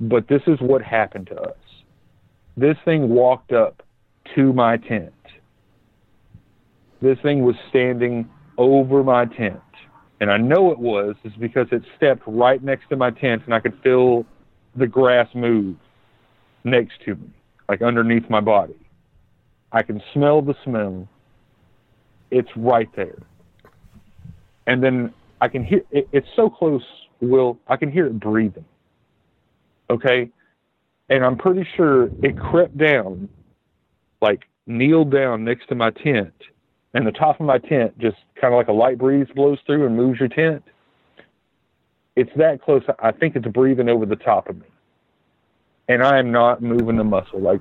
[0.01, 1.57] but this is what happened to us.
[2.57, 3.83] This thing walked up
[4.35, 5.13] to my tent.
[7.03, 9.61] This thing was standing over my tent.
[10.21, 13.55] And I know it was is because it stepped right next to my tent and
[13.55, 14.25] I could feel
[14.75, 15.77] the grass move
[16.65, 17.29] next to me,
[17.69, 18.77] like underneath my body.
[19.73, 21.07] I can smell the smell.
[22.31, 23.19] It's right there.
[24.67, 26.83] And then I can hear it, it's so close,
[27.21, 28.65] Will, I can hear it breathing.
[29.91, 30.31] Okay?
[31.09, 33.29] And I'm pretty sure it crept down,
[34.21, 36.35] like kneeled down next to my tent,
[36.95, 39.87] and the top of my tent just kind of like a light breeze blows through
[39.87, 40.65] and moves your tent.
[42.17, 42.83] It's that close.
[42.99, 44.67] I think it's breathing over the top of me.
[45.89, 47.41] And I am not moving a muscle.
[47.41, 47.61] Like,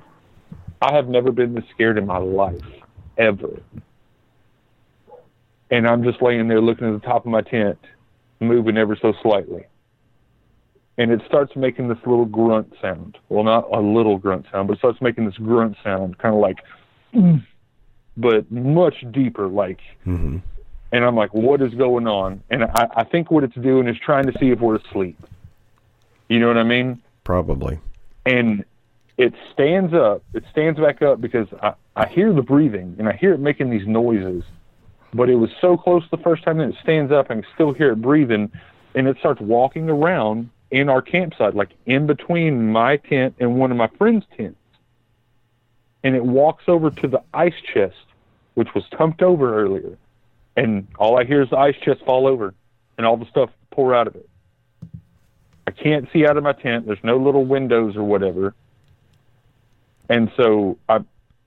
[0.80, 2.64] I have never been this scared in my life,
[3.18, 3.60] ever.
[5.70, 7.78] And I'm just laying there looking at the top of my tent,
[8.40, 9.66] moving ever so slightly.
[10.98, 13.18] And it starts making this little grunt sound.
[13.28, 16.40] Well, not a little grunt sound, but it starts making this grunt sound, kind of
[16.40, 16.58] like,
[18.16, 19.80] but much deeper, like.
[20.04, 20.38] hmm
[20.92, 22.42] And I'm like, what is going on?
[22.50, 25.18] And I, I think what it's doing is trying to see if we're asleep.
[26.28, 27.02] You know what I mean?
[27.24, 27.78] Probably.
[28.24, 28.64] and
[29.18, 30.22] it stands up.
[30.34, 33.70] It stands back up because I, I hear the breathing and I hear it making
[33.70, 34.44] these noises.
[35.14, 37.72] But it was so close the first time that it stands up and I still
[37.72, 38.50] hear it breathing,
[38.94, 43.70] and it starts walking around in our campsite, like in between my tent and one
[43.70, 44.58] of my friends' tents.
[46.02, 47.94] And it walks over to the ice chest,
[48.54, 49.96] which was tumped over earlier.
[50.56, 52.54] And all I hear is the ice chest fall over
[52.96, 54.28] and all the stuff pour out of it.
[55.66, 56.86] I can't see out of my tent.
[56.86, 58.54] There's no little windows or whatever.
[60.08, 61.00] And so I,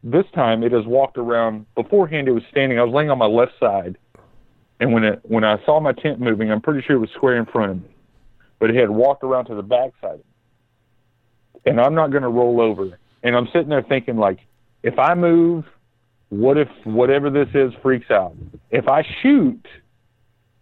[0.04, 1.66] this time it has walked around.
[1.76, 2.80] Beforehand, it was standing.
[2.80, 3.98] I was laying on my left side,
[4.80, 7.38] and when it when I saw my tent moving, I'm pretty sure it was square
[7.38, 7.90] in front of me,
[8.60, 10.22] but it had walked around to the back side.
[11.66, 12.98] And I'm not going to roll over.
[13.24, 14.40] And I'm sitting there thinking, like,
[14.84, 15.66] if I move,
[16.30, 18.36] what if whatever this is freaks out?
[18.72, 19.66] If I shoot,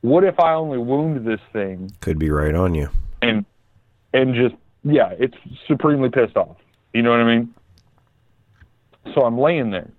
[0.01, 2.89] what if I only wound this thing Could be right on you.
[3.21, 3.45] and
[4.13, 5.35] and just yeah, it's
[5.67, 6.55] supremely pissed off.
[6.93, 7.53] You know what I mean?
[9.13, 9.89] So I'm laying there.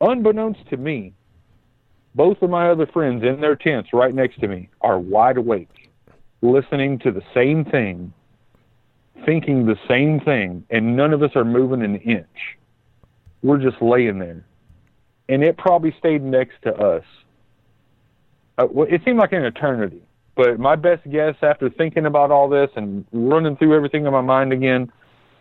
[0.00, 1.12] Unbeknownst to me,
[2.14, 5.68] both of my other friends in their tents right next to me are wide awake,
[6.42, 8.12] listening to the same thing,
[9.24, 12.26] thinking the same thing, and none of us are moving an inch.
[13.42, 14.44] We're just laying there.
[15.28, 17.04] And it probably stayed next to us.
[18.56, 20.02] Uh, well, it seemed like an eternity.
[20.36, 24.20] But my best guess after thinking about all this and running through everything in my
[24.20, 24.90] mind again,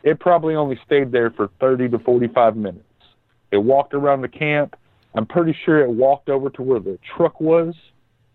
[0.03, 2.83] it probably only stayed there for 30 to 45 minutes.
[3.51, 4.75] It walked around the camp.
[5.15, 7.75] I'm pretty sure it walked over to where the truck was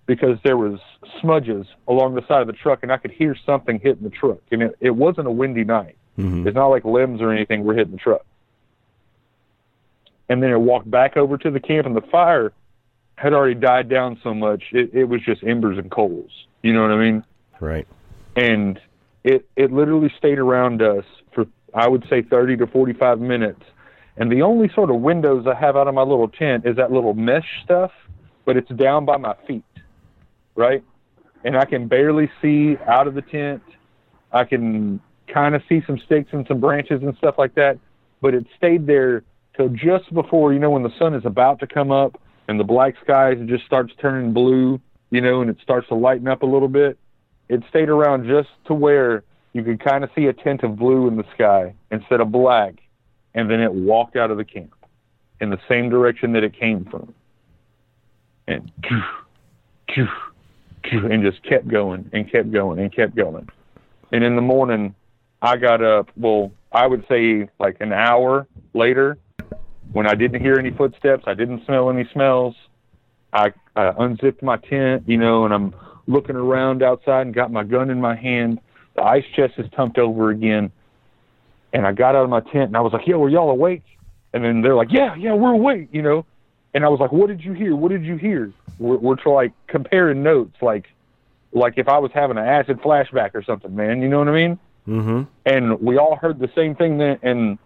[0.06, 0.80] because there was
[1.20, 4.40] smudges along the side of the truck and I could hear something hitting the truck.
[4.50, 5.96] And it, it wasn't a windy night.
[6.16, 8.24] hmm It's not like limbs or anything were hitting the truck.
[10.28, 12.52] And then it walked back over to the camp, and the fire
[13.16, 16.30] had already died down so much it, it was just embers and coals.
[16.62, 17.24] You know what I mean?
[17.60, 17.86] Right.
[18.34, 18.80] And
[19.24, 23.62] it it literally stayed around us for I would say 30 to 45 minutes.
[24.16, 26.92] And the only sort of windows I have out of my little tent is that
[26.92, 27.92] little mesh stuff,
[28.44, 29.64] but it's down by my feet,
[30.54, 30.82] right?
[31.44, 33.62] And I can barely see out of the tent.
[34.32, 35.00] I can
[35.32, 37.78] kind of see some sticks and some branches and stuff like that,
[38.20, 39.22] but it stayed there
[39.56, 42.64] till just before, you know, when the sun is about to come up and the
[42.64, 46.46] black skies just starts turning blue, you know, and it starts to lighten up a
[46.46, 46.98] little bit.
[47.48, 51.08] It stayed around just to where you could kind of see a tint of blue
[51.08, 52.74] in the sky instead of black,
[53.34, 54.74] and then it walked out of the camp
[55.40, 57.14] in the same direction that it came from.
[58.46, 58.70] and
[60.92, 63.48] and just kept going and kept going and kept going.
[64.12, 64.94] And in the morning,
[65.40, 66.10] I got up.
[66.16, 69.18] Well, I would say like an hour later,
[69.92, 72.54] when I didn't hear any footsteps, I didn't smell any smells.
[73.32, 75.74] I, unzipped my tent, you know, and I'm
[76.06, 78.60] looking around outside and got my gun in my hand.
[78.96, 80.70] The ice chest is tumped over again.
[81.72, 83.84] And I got out of my tent and I was like, yo, are y'all awake?
[84.34, 86.26] And then they're like, yeah, yeah, we're awake, you know.
[86.74, 87.76] And I was like, what did you hear?
[87.76, 88.52] What did you hear?
[88.78, 90.88] We're, we're like comparing notes, like,
[91.52, 94.00] like if I was having an acid flashback or something, man.
[94.00, 94.58] You know what I mean?
[94.88, 95.22] Mm-hmm.
[95.44, 97.18] And we all heard the same thing then.
[97.22, 97.58] And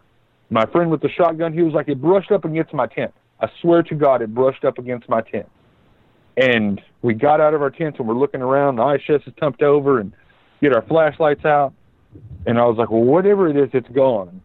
[0.51, 3.15] my friend with the shotgun, he was like, it brushed up against my tent.
[3.41, 5.49] I swear to God, it brushed up against my tent.
[6.37, 8.77] And we got out of our tents and we're looking around.
[8.77, 10.13] The ice chest is tumped over and
[10.61, 11.73] get our flashlights out.
[12.47, 14.43] And I was like, well, whatever it is, it's gone.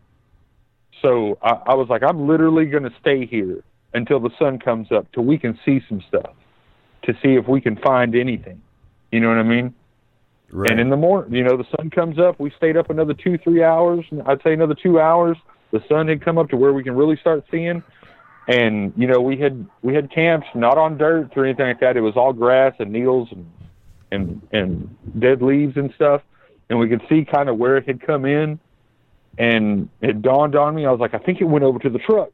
[1.02, 4.92] So I, I was like, I'm literally going to stay here until the sun comes
[4.92, 6.34] up, till we can see some stuff,
[7.04, 8.62] to see if we can find anything.
[9.12, 9.74] You know what I mean?
[10.52, 10.72] Right.
[10.72, 12.40] And in the morning, you know, the sun comes up.
[12.40, 14.06] We stayed up another two, three hours.
[14.26, 15.38] I'd say another two hours.
[15.72, 17.84] The sun had come up to where we can really start seeing.
[18.48, 21.96] And you know, we had we had camps not on dirt or anything like that.
[21.96, 23.50] It was all grass and needles and
[24.12, 26.22] and and dead leaves and stuff.
[26.70, 28.60] And we could see kind of where it had come in.
[29.38, 30.86] And it dawned on me.
[30.86, 32.32] I was like, I think it went over to the truck.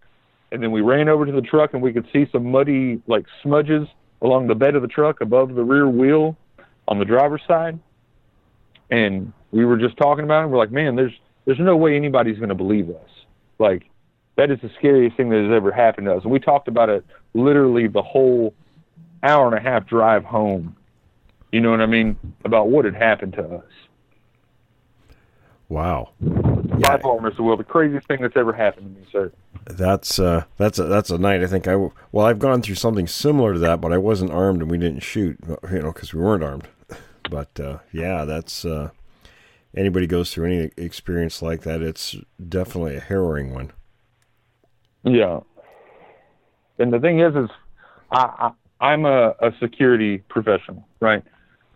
[0.51, 3.25] And then we ran over to the truck and we could see some muddy like
[3.43, 3.87] smudges
[4.21, 6.37] along the bed of the truck above the rear wheel
[6.87, 7.79] on the driver's side
[8.89, 10.47] and we were just talking about it.
[10.47, 11.13] We're like, man, there's
[11.45, 13.09] there's no way anybody's going to believe us.
[13.59, 13.89] Like
[14.35, 16.23] that is the scariest thing that has ever happened to us.
[16.23, 18.53] And we talked about it literally the whole
[19.23, 20.75] hour and a half drive home.
[21.51, 22.17] You know what I mean?
[22.43, 23.63] About what had happened to us.
[25.69, 26.09] Wow.
[26.79, 27.39] By far, Mr.
[27.39, 29.31] Will, the craziest thing that's ever happened to me, sir.
[29.65, 31.43] That's uh, that's a that's a night.
[31.43, 34.61] I think I well, I've gone through something similar to that, but I wasn't armed
[34.61, 35.37] and we didn't shoot.
[35.71, 36.67] You know, because we weren't armed.
[37.29, 38.91] But uh, yeah, that's uh,
[39.75, 42.15] anybody goes through any experience like that, it's
[42.49, 43.71] definitely a harrowing one.
[45.03, 45.41] Yeah.
[46.79, 47.49] And the thing is, is
[48.11, 51.23] I, I I'm a, a security professional, right?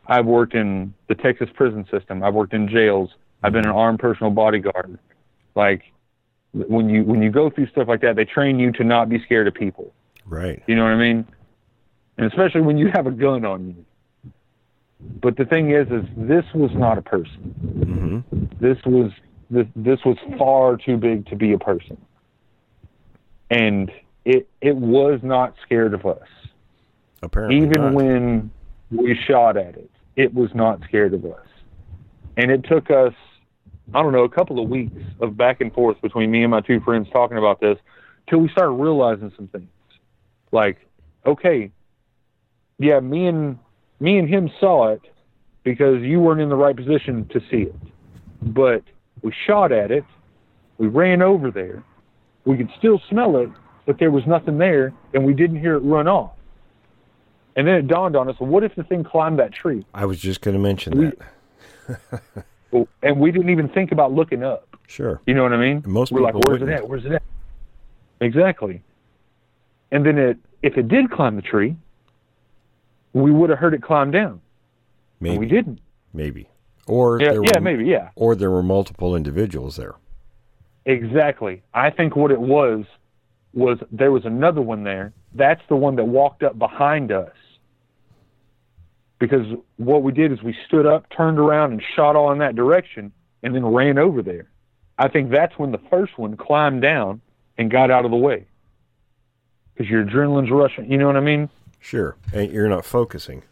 [0.08, 2.24] I've worked in the Texas prison system.
[2.24, 3.10] I've worked in jails.
[3.44, 4.98] I've been an armed personal bodyguard.
[5.56, 5.84] Like
[6.54, 9.22] when you when you go through stuff like that, they train you to not be
[9.24, 9.94] scared of people.
[10.26, 10.62] Right.
[10.68, 11.28] You know what I mean?
[12.18, 13.86] And especially when you have a gun on you.
[15.22, 17.56] But the thing is, is this was not a person.
[17.66, 18.46] Mm-hmm.
[18.60, 19.12] This was
[19.50, 21.98] this this was far too big to be a person,
[23.50, 23.92] and
[24.26, 26.28] it it was not scared of us.
[27.24, 27.94] Apparently, Even not.
[27.94, 28.52] when
[28.92, 31.48] we shot at it, it was not scared of us.
[32.38, 33.14] And it took us,
[33.94, 36.62] I don't know, a couple of weeks of back and forth between me and my
[36.62, 37.78] two friends talking about this
[38.30, 39.68] till we started realizing some things.
[40.52, 40.78] Like,
[41.26, 41.72] okay,
[42.80, 43.58] yeah, me and
[44.00, 45.02] me and him saw it
[45.64, 47.76] because you weren't in the right position to see it.
[48.42, 48.84] But
[49.22, 50.04] we shot at it,
[50.78, 51.84] we ran over there,
[52.46, 53.50] we could still smell it,
[53.86, 56.32] but there was nothing there, and we didn't hear it run off.
[57.56, 59.86] And then it dawned on us, well, what if the thing climbed that tree?
[59.94, 61.12] I was just going to mention We-
[61.88, 62.46] that.
[62.72, 64.68] And we didn't even think about looking up.
[64.88, 65.22] Sure.
[65.26, 65.84] You know what I mean?
[65.86, 66.88] Most We're like, where's it at?
[66.88, 67.24] Where's it at?
[68.20, 68.82] Exactly.
[69.92, 71.76] And then it, if it did climb the tree,
[73.14, 74.42] we would have heard it climb down.
[75.20, 75.36] Maybe.
[75.36, 75.80] And we didn't.
[76.14, 76.50] Maybe.
[76.88, 78.10] Or Yeah, there yeah, maybe, yeah.
[78.16, 79.96] Or there were multiple individuals there.
[80.86, 81.62] Exactly.
[81.74, 82.86] I think what it was
[83.54, 85.14] was there was another one there.
[85.34, 87.32] That's the one that walked up behind us.
[89.22, 89.46] Because
[89.78, 93.12] what we did is we stood up, turned around, and shot all in that direction,
[93.44, 94.50] and then ran over there.
[94.98, 97.22] I think that's when the first one climbed down
[97.56, 98.48] and got out of the way.
[99.76, 100.92] Because your adrenaline's rushing.
[100.92, 101.50] You know what I mean?
[101.80, 102.16] Sure.
[102.34, 103.44] And you're not focusing.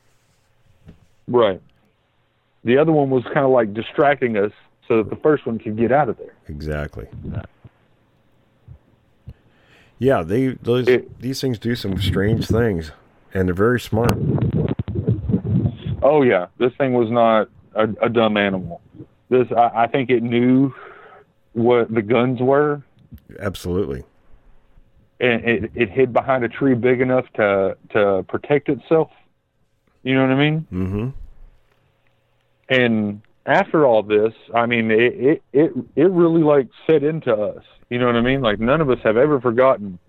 [1.27, 1.61] Right.
[2.63, 4.51] The other one was kind of like distracting us
[4.87, 6.33] so that the first one could get out of there.
[6.47, 7.07] Exactly.
[9.99, 10.87] Yeah, they those
[11.19, 12.91] these things do some strange things,
[13.35, 14.17] and they're very smart.
[16.09, 18.81] Oh yeah, this thing was not a, a dumb animal.
[19.29, 20.73] This I, I think it knew
[21.53, 22.81] what the guns were,
[23.39, 24.03] Absolutely.
[25.19, 29.11] and it, it hid behind a tree big enough to to protect itself.
[30.01, 30.67] You know what I mean?
[30.73, 31.09] Mm-hmm.
[32.69, 37.63] And after all this, I mean, it it it, it really like set into us.
[37.91, 38.41] You know what I mean?
[38.41, 39.99] Like none of us have ever forgotten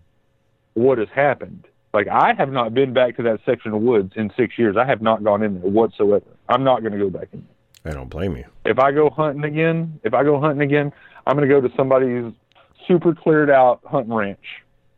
[0.73, 1.67] what has happened.
[1.93, 4.77] Like I have not been back to that section of woods in six years.
[4.77, 6.25] I have not gone in there whatsoever.
[6.49, 7.45] I'm not going to go back in
[7.85, 7.93] there.
[7.93, 8.45] I don't blame you.
[8.65, 10.93] if I go hunting again, if I go hunting again,
[11.27, 12.33] I'm going to go to somebody's
[12.87, 14.39] super cleared out hunting ranch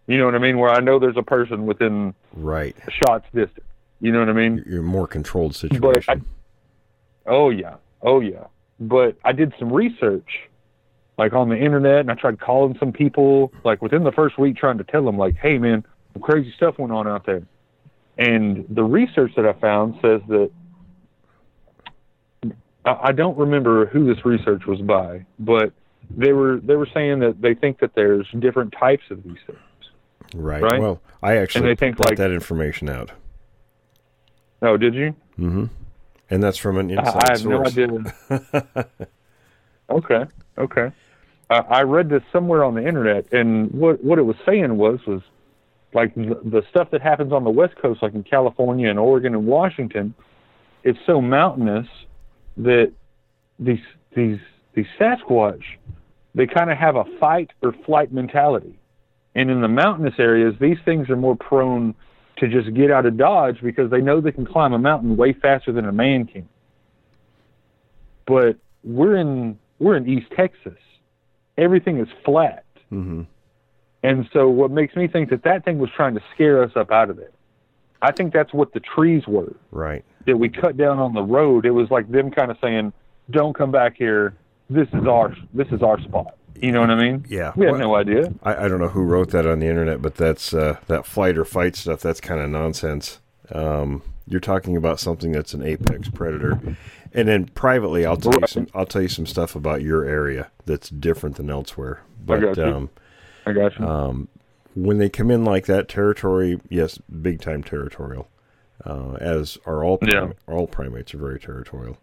[0.07, 0.59] You know what I mean?
[0.59, 2.77] Where I know there's a person within Right.
[2.89, 3.67] shot's distance.
[4.01, 4.65] You know what I mean?
[4.67, 6.25] You're more controlled But I, situation.
[7.27, 8.47] oh yeah, oh yeah.
[8.81, 10.29] But I did some research,
[11.19, 14.57] like on the internet, and I tried calling some people, like within the first week,
[14.57, 17.43] trying to tell them, like, hey man, some crazy stuff went on out there.
[18.19, 20.51] And the research that I found says that
[22.85, 25.73] I, don't remember who this research was by, but
[26.11, 29.59] they were they were saying that they think that there's different types of these things.
[30.35, 30.63] right.
[30.63, 30.81] right?
[30.81, 33.13] Well, I actually they think, like- that information out.
[34.63, 35.15] Oh, did you?
[35.39, 35.67] Mm-hmm.
[36.31, 37.77] And that's from an inside I have source.
[37.77, 38.87] no idea.
[39.91, 40.25] okay,
[40.59, 40.93] okay.
[41.51, 45.01] I I read this somewhere on the internet, and what what it was saying was
[45.07, 45.23] was
[45.95, 49.35] like the, the stuff that happens on the West Coast, like in California and Oregon
[49.35, 50.15] and Washington,
[50.85, 51.87] it's so mountainous
[52.57, 52.93] that
[53.59, 53.79] these
[54.15, 54.39] these
[54.75, 55.63] these Sasquatch
[56.35, 58.79] they kind of have a fight or flight mentality,
[59.35, 61.95] and in the mountainous areas, these things are more prone
[62.39, 65.35] to just get out of dodge because they know they can climb a mountain way
[65.35, 66.49] faster than a man can.
[68.27, 70.79] But we're in we're in East Texas.
[71.59, 73.23] Everything is flat, hmm
[74.03, 76.91] and so what makes me think that that thing was trying to scare us up
[76.91, 77.31] out of there.
[78.01, 80.05] I think that's what the trees were Right.
[80.27, 81.65] that we cut down on the road.
[81.67, 82.93] It was like them kind of saying,
[83.31, 84.35] "Don't come back here.
[84.69, 87.25] This is our this is our spot." You know what I mean?
[87.29, 87.53] Yeah.
[87.57, 88.33] We had Well- no idea.
[88.43, 91.39] I, I don't know who wrote that on the internet, but that's uh, that flight
[91.39, 92.01] or fight stuff.
[92.01, 93.21] That's kind of nonsense.
[93.53, 96.61] Um, you're talking about something that's an apex predator,
[97.13, 98.67] and then privately, I'll tell you some.
[98.75, 102.01] I'll tell you some stuff about your area that's different than elsewhere.
[102.25, 102.91] But um,
[103.47, 103.87] I got you.
[103.87, 104.29] um,
[104.75, 108.29] when they come in like that territory, yes, big time territorial.
[108.85, 110.33] Uh, as are all Yeah.
[110.49, 111.99] all primates are very territorial.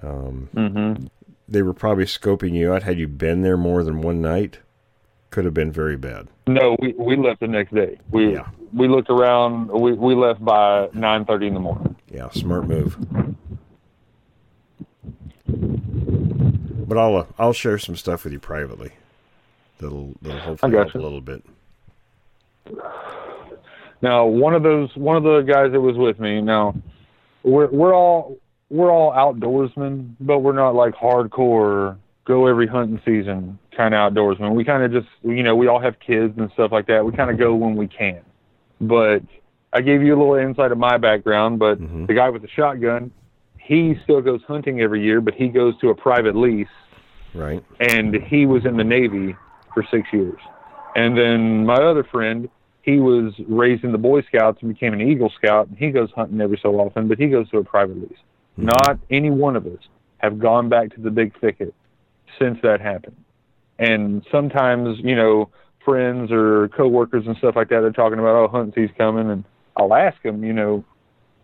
[0.00, 0.94] hmm
[1.48, 2.82] They were probably scoping you out.
[2.82, 4.58] Had you been there more than one night,
[5.30, 6.28] could have been very bad.
[6.46, 7.98] No, we we left the next day.
[8.10, 8.48] We Yeah.
[8.74, 9.70] we looked around.
[9.70, 11.96] We we left by nine thirty in the morning.
[12.10, 12.98] Yeah, smart move.
[15.46, 18.92] But I'll uh, I'll share some stuff with you privately.
[19.82, 20.98] That'll that'll hopefully help gotcha.
[20.98, 21.42] a little bit.
[24.00, 26.40] Now, one of those, one of the guys that was with me.
[26.40, 26.74] Now,
[27.42, 28.36] we're we're all
[28.70, 34.54] we're all outdoorsmen, but we're not like hardcore go every hunting season kind of outdoorsmen.
[34.54, 37.04] We kind of just, you know, we all have kids and stuff like that.
[37.04, 38.20] We kind of go when we can.
[38.80, 39.22] But
[39.72, 41.58] I gave you a little insight of my background.
[41.58, 42.06] But Mhm.
[42.06, 43.10] the guy with the shotgun,
[43.58, 46.68] he still goes hunting every year, but he goes to a private lease
[47.34, 47.62] Right.
[47.80, 49.34] and he was in the Navy
[49.74, 50.38] for six years.
[50.94, 52.48] And then my other friend,
[52.82, 56.10] he was raised in the Boy Scouts and became an Eagle Scout, and he goes
[56.14, 58.10] hunting every so often, but he goes to a private lease.
[58.58, 58.66] Mm-hmm.
[58.66, 59.78] Not any one of us
[60.18, 61.74] have gone back to the big thicket
[62.38, 63.16] since that happened.
[63.78, 65.50] And sometimes, you know,
[65.84, 69.44] friends or coworkers and stuff like that are talking about, oh, hunting season's coming, and
[69.76, 70.84] I'll ask them, you know,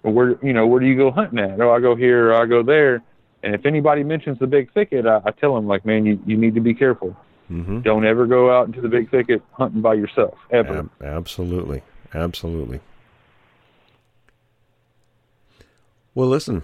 [0.03, 1.61] where, you know, where do you go hunting at?
[1.61, 3.03] Oh, I go here, or I go there.
[3.43, 6.37] And if anybody mentions the big thicket, I, I tell them, like, man, you, you
[6.37, 7.17] need to be careful.
[7.51, 7.81] Mm-hmm.
[7.81, 10.79] Don't ever go out into the big thicket hunting by yourself, ever.
[10.81, 11.83] Ab- absolutely.
[12.15, 12.81] Absolutely.
[16.15, 16.63] Well, listen,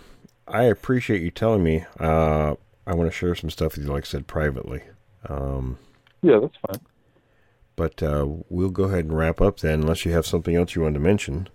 [0.49, 1.85] I appreciate you telling me.
[1.99, 2.55] Uh,
[2.87, 4.83] I want to share some stuff with you, like I said, privately.
[5.29, 5.79] Um,
[6.23, 6.81] Yeah, that's fine.
[7.77, 10.83] but uh, we'll go ahead and wrap up then, unless you have something else you
[10.83, 11.49] wanted to mention.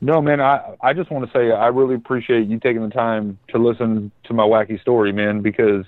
[0.00, 3.38] No, man, I I just want to say I really appreciate you taking the time
[3.48, 5.86] to listen to my wacky story, man, because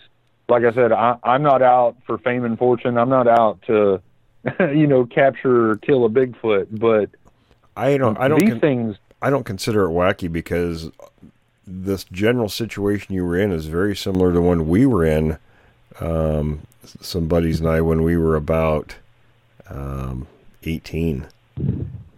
[0.49, 2.97] like I said, I I'm not out for fame and fortune.
[2.99, 4.01] I'm not out to
[4.61, 7.11] you know, capture or kill a Bigfoot, but
[7.77, 8.17] I don't.
[8.19, 8.41] I don't.
[8.41, 10.91] these con- things I don't consider it wacky because
[11.67, 15.39] this general situation you were in is very similar to one we were in.
[16.01, 16.61] Um,
[17.01, 18.95] some buddies and I when we were about
[19.69, 20.29] um,
[20.63, 21.27] eighteen,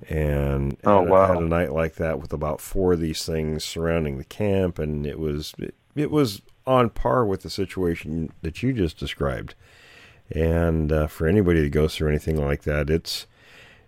[0.08, 1.26] and Oh, had, a- wow.
[1.28, 5.06] had a night like that with about four of these things surrounding the camp, and
[5.06, 9.54] it was it, it was on par with the situation that you just described.
[10.30, 13.26] And uh, for anybody that goes through anything like that, it's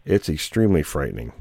[0.07, 1.33] it's extremely frightening.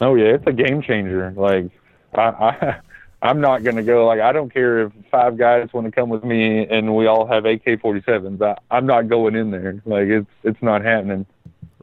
[0.00, 1.32] Oh yeah, it's a game changer.
[1.36, 1.70] Like
[2.14, 2.76] I, I
[3.22, 4.06] I'm not gonna go.
[4.06, 7.26] Like I don't care if five guys want to come with me and we all
[7.26, 8.42] have AK-47s.
[8.42, 9.80] I, I'm not going in there.
[9.84, 11.24] Like it's it's not happening.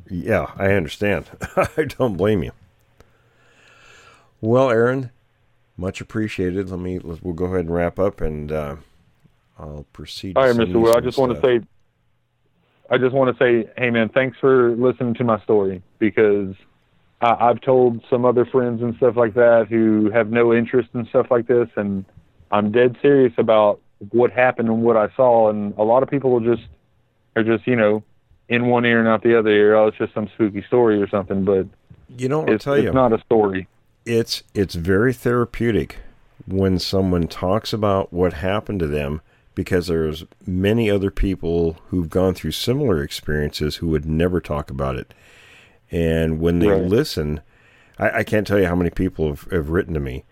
[0.10, 1.30] Yeah, I understand.
[1.56, 2.52] I don't blame you.
[4.42, 5.12] Well, Aaron,
[5.78, 6.70] much appreciated.
[6.70, 8.76] Let me let's, we'll go ahead and wrap up, and uh,
[9.58, 10.36] I'll proceed.
[10.38, 10.82] All right, Mr.
[10.82, 10.96] Will.
[10.96, 11.66] I just want to say,
[12.90, 16.56] I just want to say, hey man, thanks for listening to my story because
[17.22, 21.06] I, I've told some other friends and stuff like that who have no interest in
[21.08, 22.06] stuff like this, and
[22.52, 23.80] I'm dead serious about
[24.12, 26.68] what happened and what I saw, and a lot of people will just
[27.36, 28.04] are just you know
[28.50, 29.76] in one ear and out the other ear.
[29.76, 31.44] Oh, it's just some spooky story or something.
[31.44, 31.68] But
[32.18, 33.68] You know, I'll it's, tell it's you, not a story.
[34.08, 35.98] It's it's very therapeutic
[36.46, 39.22] when someone talks about what happened to them
[39.54, 44.96] because there's many other people who've gone through similar experiences who would never talk about
[44.96, 45.14] it.
[45.92, 46.84] And when they Right.
[46.84, 47.42] listen,
[47.98, 50.26] I, I can't tell you how many people have, have written to me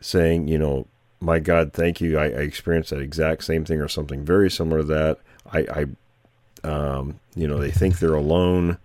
[0.00, 0.86] saying, you know,
[1.20, 2.18] my God, thank you.
[2.18, 5.18] I, I experienced that exact same thing or something very similar to that.
[5.50, 5.86] I,
[6.64, 8.78] I um, you know, they think they're alone.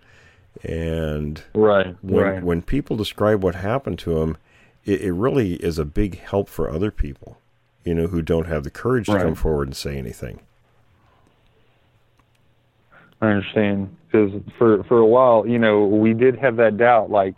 [0.62, 1.96] And Right.
[2.02, 2.42] when right.
[2.42, 4.36] when people describe what happened to them,
[4.84, 7.38] it, it really is a big help for other people,
[7.84, 10.40] you know, who don't have the courage to come forward and say anything.
[13.20, 17.10] I understand because for for a while, you know, we did have that doubt.
[17.10, 17.34] Like,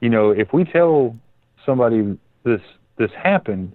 [0.00, 1.16] you know, if we tell
[1.64, 2.60] somebody this
[2.96, 3.72] this happened,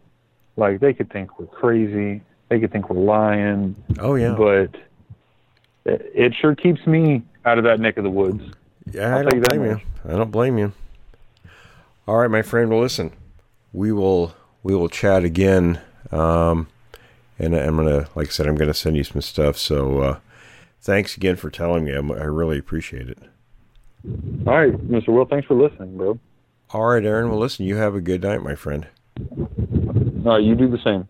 [0.57, 2.21] like they could think we're crazy.
[2.49, 3.75] They could think we're lying.
[3.99, 4.75] Oh yeah, But
[5.85, 8.43] it, it sure keeps me out of that neck of the woods.
[8.89, 9.15] Yeah.
[9.15, 9.81] I I'll don't you that blame you.
[10.07, 10.73] I don't blame you.
[12.07, 12.69] All right, my friend.
[12.69, 13.11] Well, listen,
[13.73, 15.79] we will we will chat again.
[16.11, 16.67] Um,
[17.39, 19.57] and I'm gonna, like I said, I'm gonna send you some stuff.
[19.57, 20.19] So, uh,
[20.81, 21.93] thanks again for telling me.
[21.93, 23.17] I'm, I really appreciate it.
[24.47, 25.09] All right, Mr.
[25.09, 26.19] Will, thanks for listening, bro.
[26.71, 27.29] All right, Aaron.
[27.29, 28.87] Well, listen, you have a good night, my friend.
[29.19, 31.07] All right, you do the same.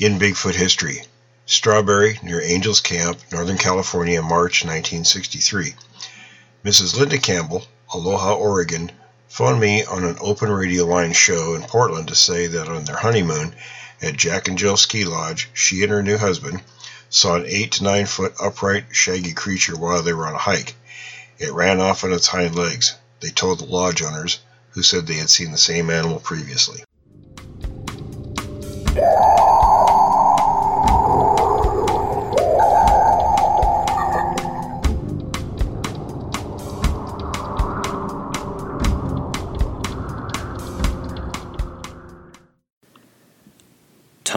[0.00, 1.02] In Bigfoot history,
[1.44, 5.74] Strawberry near Angels Camp, Northern California, March 1963.
[6.64, 6.94] Mrs.
[6.94, 8.92] Linda Campbell, Aloha, Oregon,
[9.28, 12.98] phoned me on an open radio line show in Portland to say that on their
[12.98, 13.56] honeymoon
[14.00, 16.62] at Jack and Jill Ski Lodge, she and her new husband
[17.10, 20.76] saw an 8 to 9 foot upright, shaggy creature while they were on a hike.
[21.40, 22.94] It ran off on its hind legs.
[23.18, 24.38] They told the lodge owners,
[24.70, 26.84] who said they had seen the same animal previously.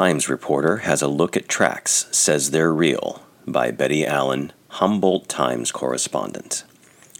[0.01, 5.71] Times reporter has a look at tracks, says they're real, by Betty Allen, Humboldt Times
[5.71, 6.63] correspondent.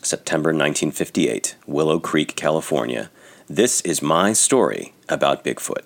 [0.02, 3.12] September 1958, Willow Creek, California.
[3.48, 5.84] This is my story about Bigfoot.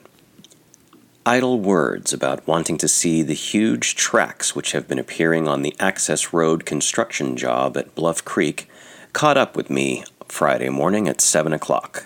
[1.25, 5.75] Idle words about wanting to see the huge tracks which have been appearing on the
[5.81, 8.69] access road construction job at Bluff Creek
[9.11, 12.05] caught up with me Friday morning at 7 o'clock.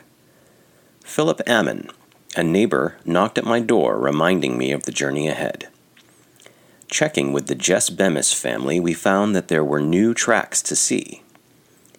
[1.04, 1.90] Philip Ammon,
[2.36, 5.68] a neighbor, knocked at my door reminding me of the journey ahead.
[6.88, 11.24] Checking with the Jess Bemis family, we found that there were new tracks to see.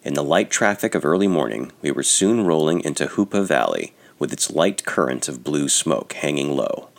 [0.03, 4.33] In the light traffic of early morning, we were soon rolling into Hoopa Valley with
[4.33, 6.89] its light current of blue smoke hanging low.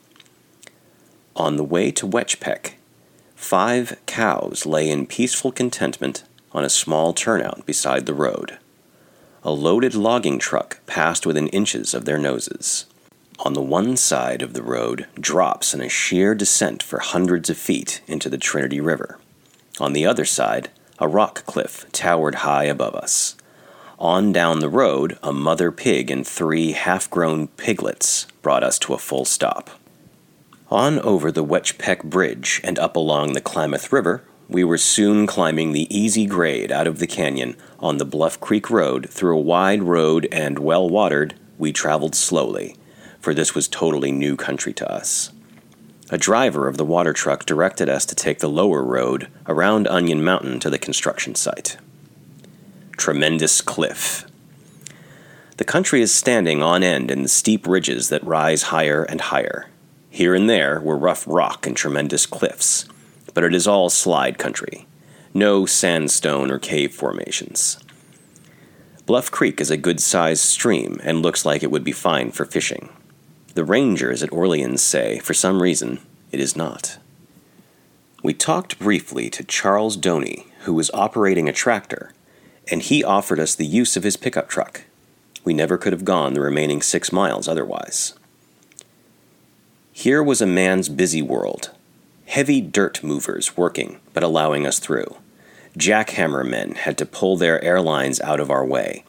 [1.34, 2.72] On the way to Weitchpec,
[3.34, 8.58] five cows lay in peaceful contentment on a small turnout beside the road.
[9.42, 12.86] A loaded logging truck passed within inches of their noses.
[13.44, 17.56] On the one side of the road drops in a sheer descent for hundreds of
[17.56, 19.18] feet into the Trinity River.
[19.80, 20.70] On the other side,
[21.00, 23.34] a rock cliff towered high above us.
[23.98, 28.94] On down the road, a mother pig and three half grown piglets brought us to
[28.94, 29.70] a full stop.
[30.70, 35.72] On over the Weitchpec Bridge and up along the Klamath River, we were soon climbing
[35.72, 39.82] the easy grade out of the canyon on the Bluff Creek Road through a wide
[39.82, 42.76] road and well watered, we traveled slowly,
[43.22, 45.32] for this was totally new country to us.
[46.10, 50.22] A driver of the water truck directed us to take the lower road around Onion
[50.22, 51.78] Mountain to the construction site.
[52.98, 54.26] Tremendous cliff.
[55.56, 59.68] The country is standing on end in the steep ridges that rise higher and higher.
[60.10, 62.86] Here and there were rough rock and tremendous cliffs,
[63.32, 64.86] but it is all slide country.
[65.32, 67.78] No sandstone or cave formations.
[69.06, 72.44] Bluff Creek is a good sized stream and looks like it would be fine for
[72.44, 72.90] fishing.
[73.54, 75.98] The rangers at Orleans say, for some reason,
[76.30, 76.98] it is not.
[78.22, 82.12] We talked briefly to Charles Doney, who was operating a tractor,
[82.70, 84.84] and he offered us the use of his pickup truck.
[85.44, 88.14] We never could have gone the remaining six miles otherwise.
[89.92, 91.70] Here was a man's busy world.
[92.26, 95.16] Heavy dirt movers working, but allowing us through.
[95.76, 99.04] Jackhammer men had to pull their airlines out of our way.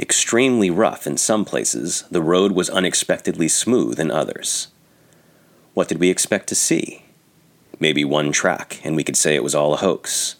[0.00, 4.68] Extremely rough in some places, the road was unexpectedly smooth in others.
[5.74, 7.04] What did we expect to see?
[7.78, 10.36] Maybe one track, and we could say it was all a hoax.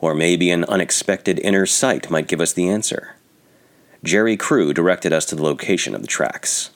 [0.00, 3.14] Or maybe an unexpected inner sight might give us the answer.
[4.02, 6.70] Jerry Crew directed us to the location of the tracks.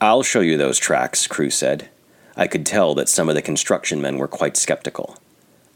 [0.00, 1.88] I'll show you those tracks, Crew said.
[2.36, 5.16] I could tell that some of the construction men were quite skeptical.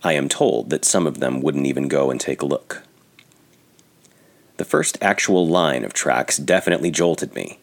[0.03, 2.83] I am told that some of them wouldn't even go and take a look.
[4.57, 7.59] The first actual line of tracks definitely jolted me.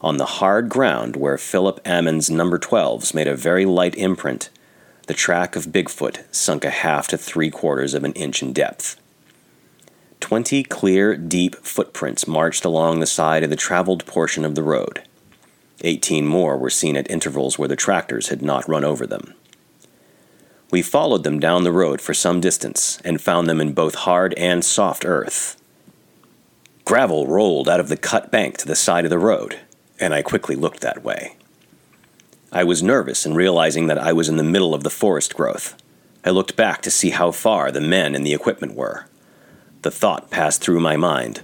[0.00, 4.50] On the hard ground where Philip Ammon's number 12s made a very light imprint,
[5.06, 9.00] the track of Bigfoot sunk a half to three quarters of an inch in depth.
[10.20, 15.02] Twenty clear, deep footprints marched along the side of the traveled portion of the road.
[15.82, 19.32] Eighteen more were seen at intervals where the tractors had not run over them.
[20.70, 24.34] We followed them down the road for some distance and found them in both hard
[24.34, 25.56] and soft earth.
[26.88, 29.58] Gravel rolled out of the cut bank to the side of the road,
[30.00, 31.36] and I quickly looked that way.
[32.50, 35.76] I was nervous in realizing that I was in the middle of the forest growth.
[36.24, 39.04] I looked back to see how far the men and the equipment were.
[39.82, 41.42] The thought passed through my mind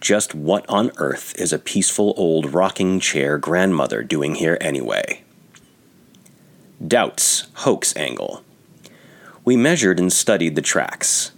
[0.00, 5.22] just what on earth is a peaceful old rocking chair grandmother doing here anyway?
[6.86, 8.42] Doubts, hoax angle.
[9.44, 11.32] We measured and studied the tracks.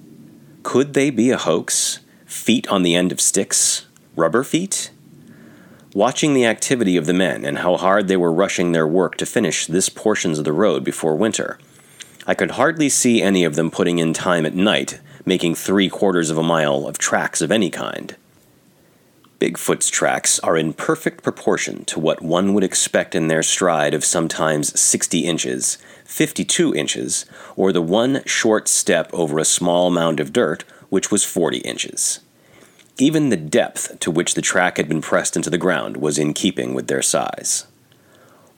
[0.62, 1.99] Could they be a hoax?
[2.30, 3.86] Feet on the end of sticks?
[4.14, 4.92] Rubber feet?
[5.94, 9.26] Watching the activity of the men and how hard they were rushing their work to
[9.26, 11.58] finish this portions of the road before winter,
[12.28, 16.30] I could hardly see any of them putting in time at night, making three quarters
[16.30, 18.14] of a mile of tracks of any kind.
[19.40, 24.04] Bigfoot's tracks are in perfect proportion to what one would expect in their stride of
[24.04, 27.26] sometimes 60 inches, 52 inches,
[27.56, 32.20] or the one short step over a small mound of dirt, which was 40 inches.
[32.98, 36.34] Even the depth to which the track had been pressed into the ground was in
[36.34, 37.66] keeping with their size.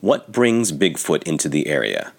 [0.01, 2.13] What brings Bigfoot into the area?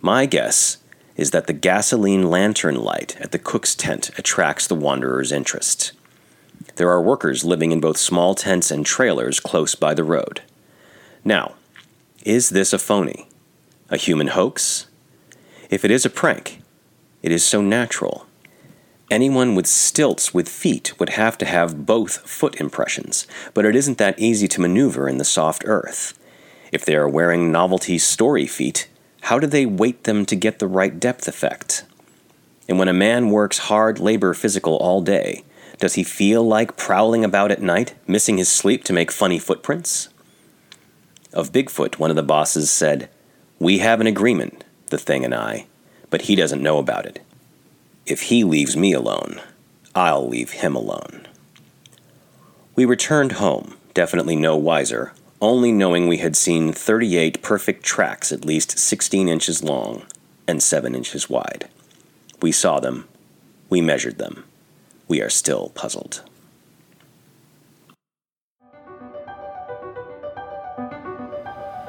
[0.00, 0.78] My guess
[1.16, 5.90] is that the gasoline lantern light at the cook's tent attracts the wanderer's interest.
[6.76, 10.42] There are workers living in both small tents and trailers close by the road.
[11.24, 11.54] Now,
[12.22, 13.28] is this a phony?
[13.90, 14.86] A human hoax?
[15.70, 16.62] If it is a prank,
[17.20, 18.27] it is so natural
[19.10, 23.96] Anyone with stilts with feet would have to have both foot impressions, but it isn't
[23.96, 26.18] that easy to maneuver in the soft earth.
[26.72, 28.86] If they are wearing novelty story feet,
[29.22, 31.84] how do they weight them to get the right depth effect?
[32.68, 35.42] And when a man works hard labor physical all day,
[35.78, 40.10] does he feel like prowling about at night, missing his sleep to make funny footprints?
[41.32, 43.08] Of Bigfoot, one of the bosses said,
[43.58, 45.66] We have an agreement, the thing and I,
[46.10, 47.20] but he doesn't know about it.
[48.08, 49.38] If he leaves me alone,
[49.94, 51.28] I'll leave him alone.
[52.74, 58.46] We returned home, definitely no wiser, only knowing we had seen 38 perfect tracks at
[58.46, 60.04] least 16 inches long
[60.46, 61.68] and 7 inches wide.
[62.40, 63.06] We saw them.
[63.68, 64.44] We measured them.
[65.06, 66.22] We are still puzzled.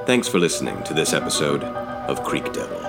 [0.05, 2.88] Thanks for listening to this episode of Creek Devil.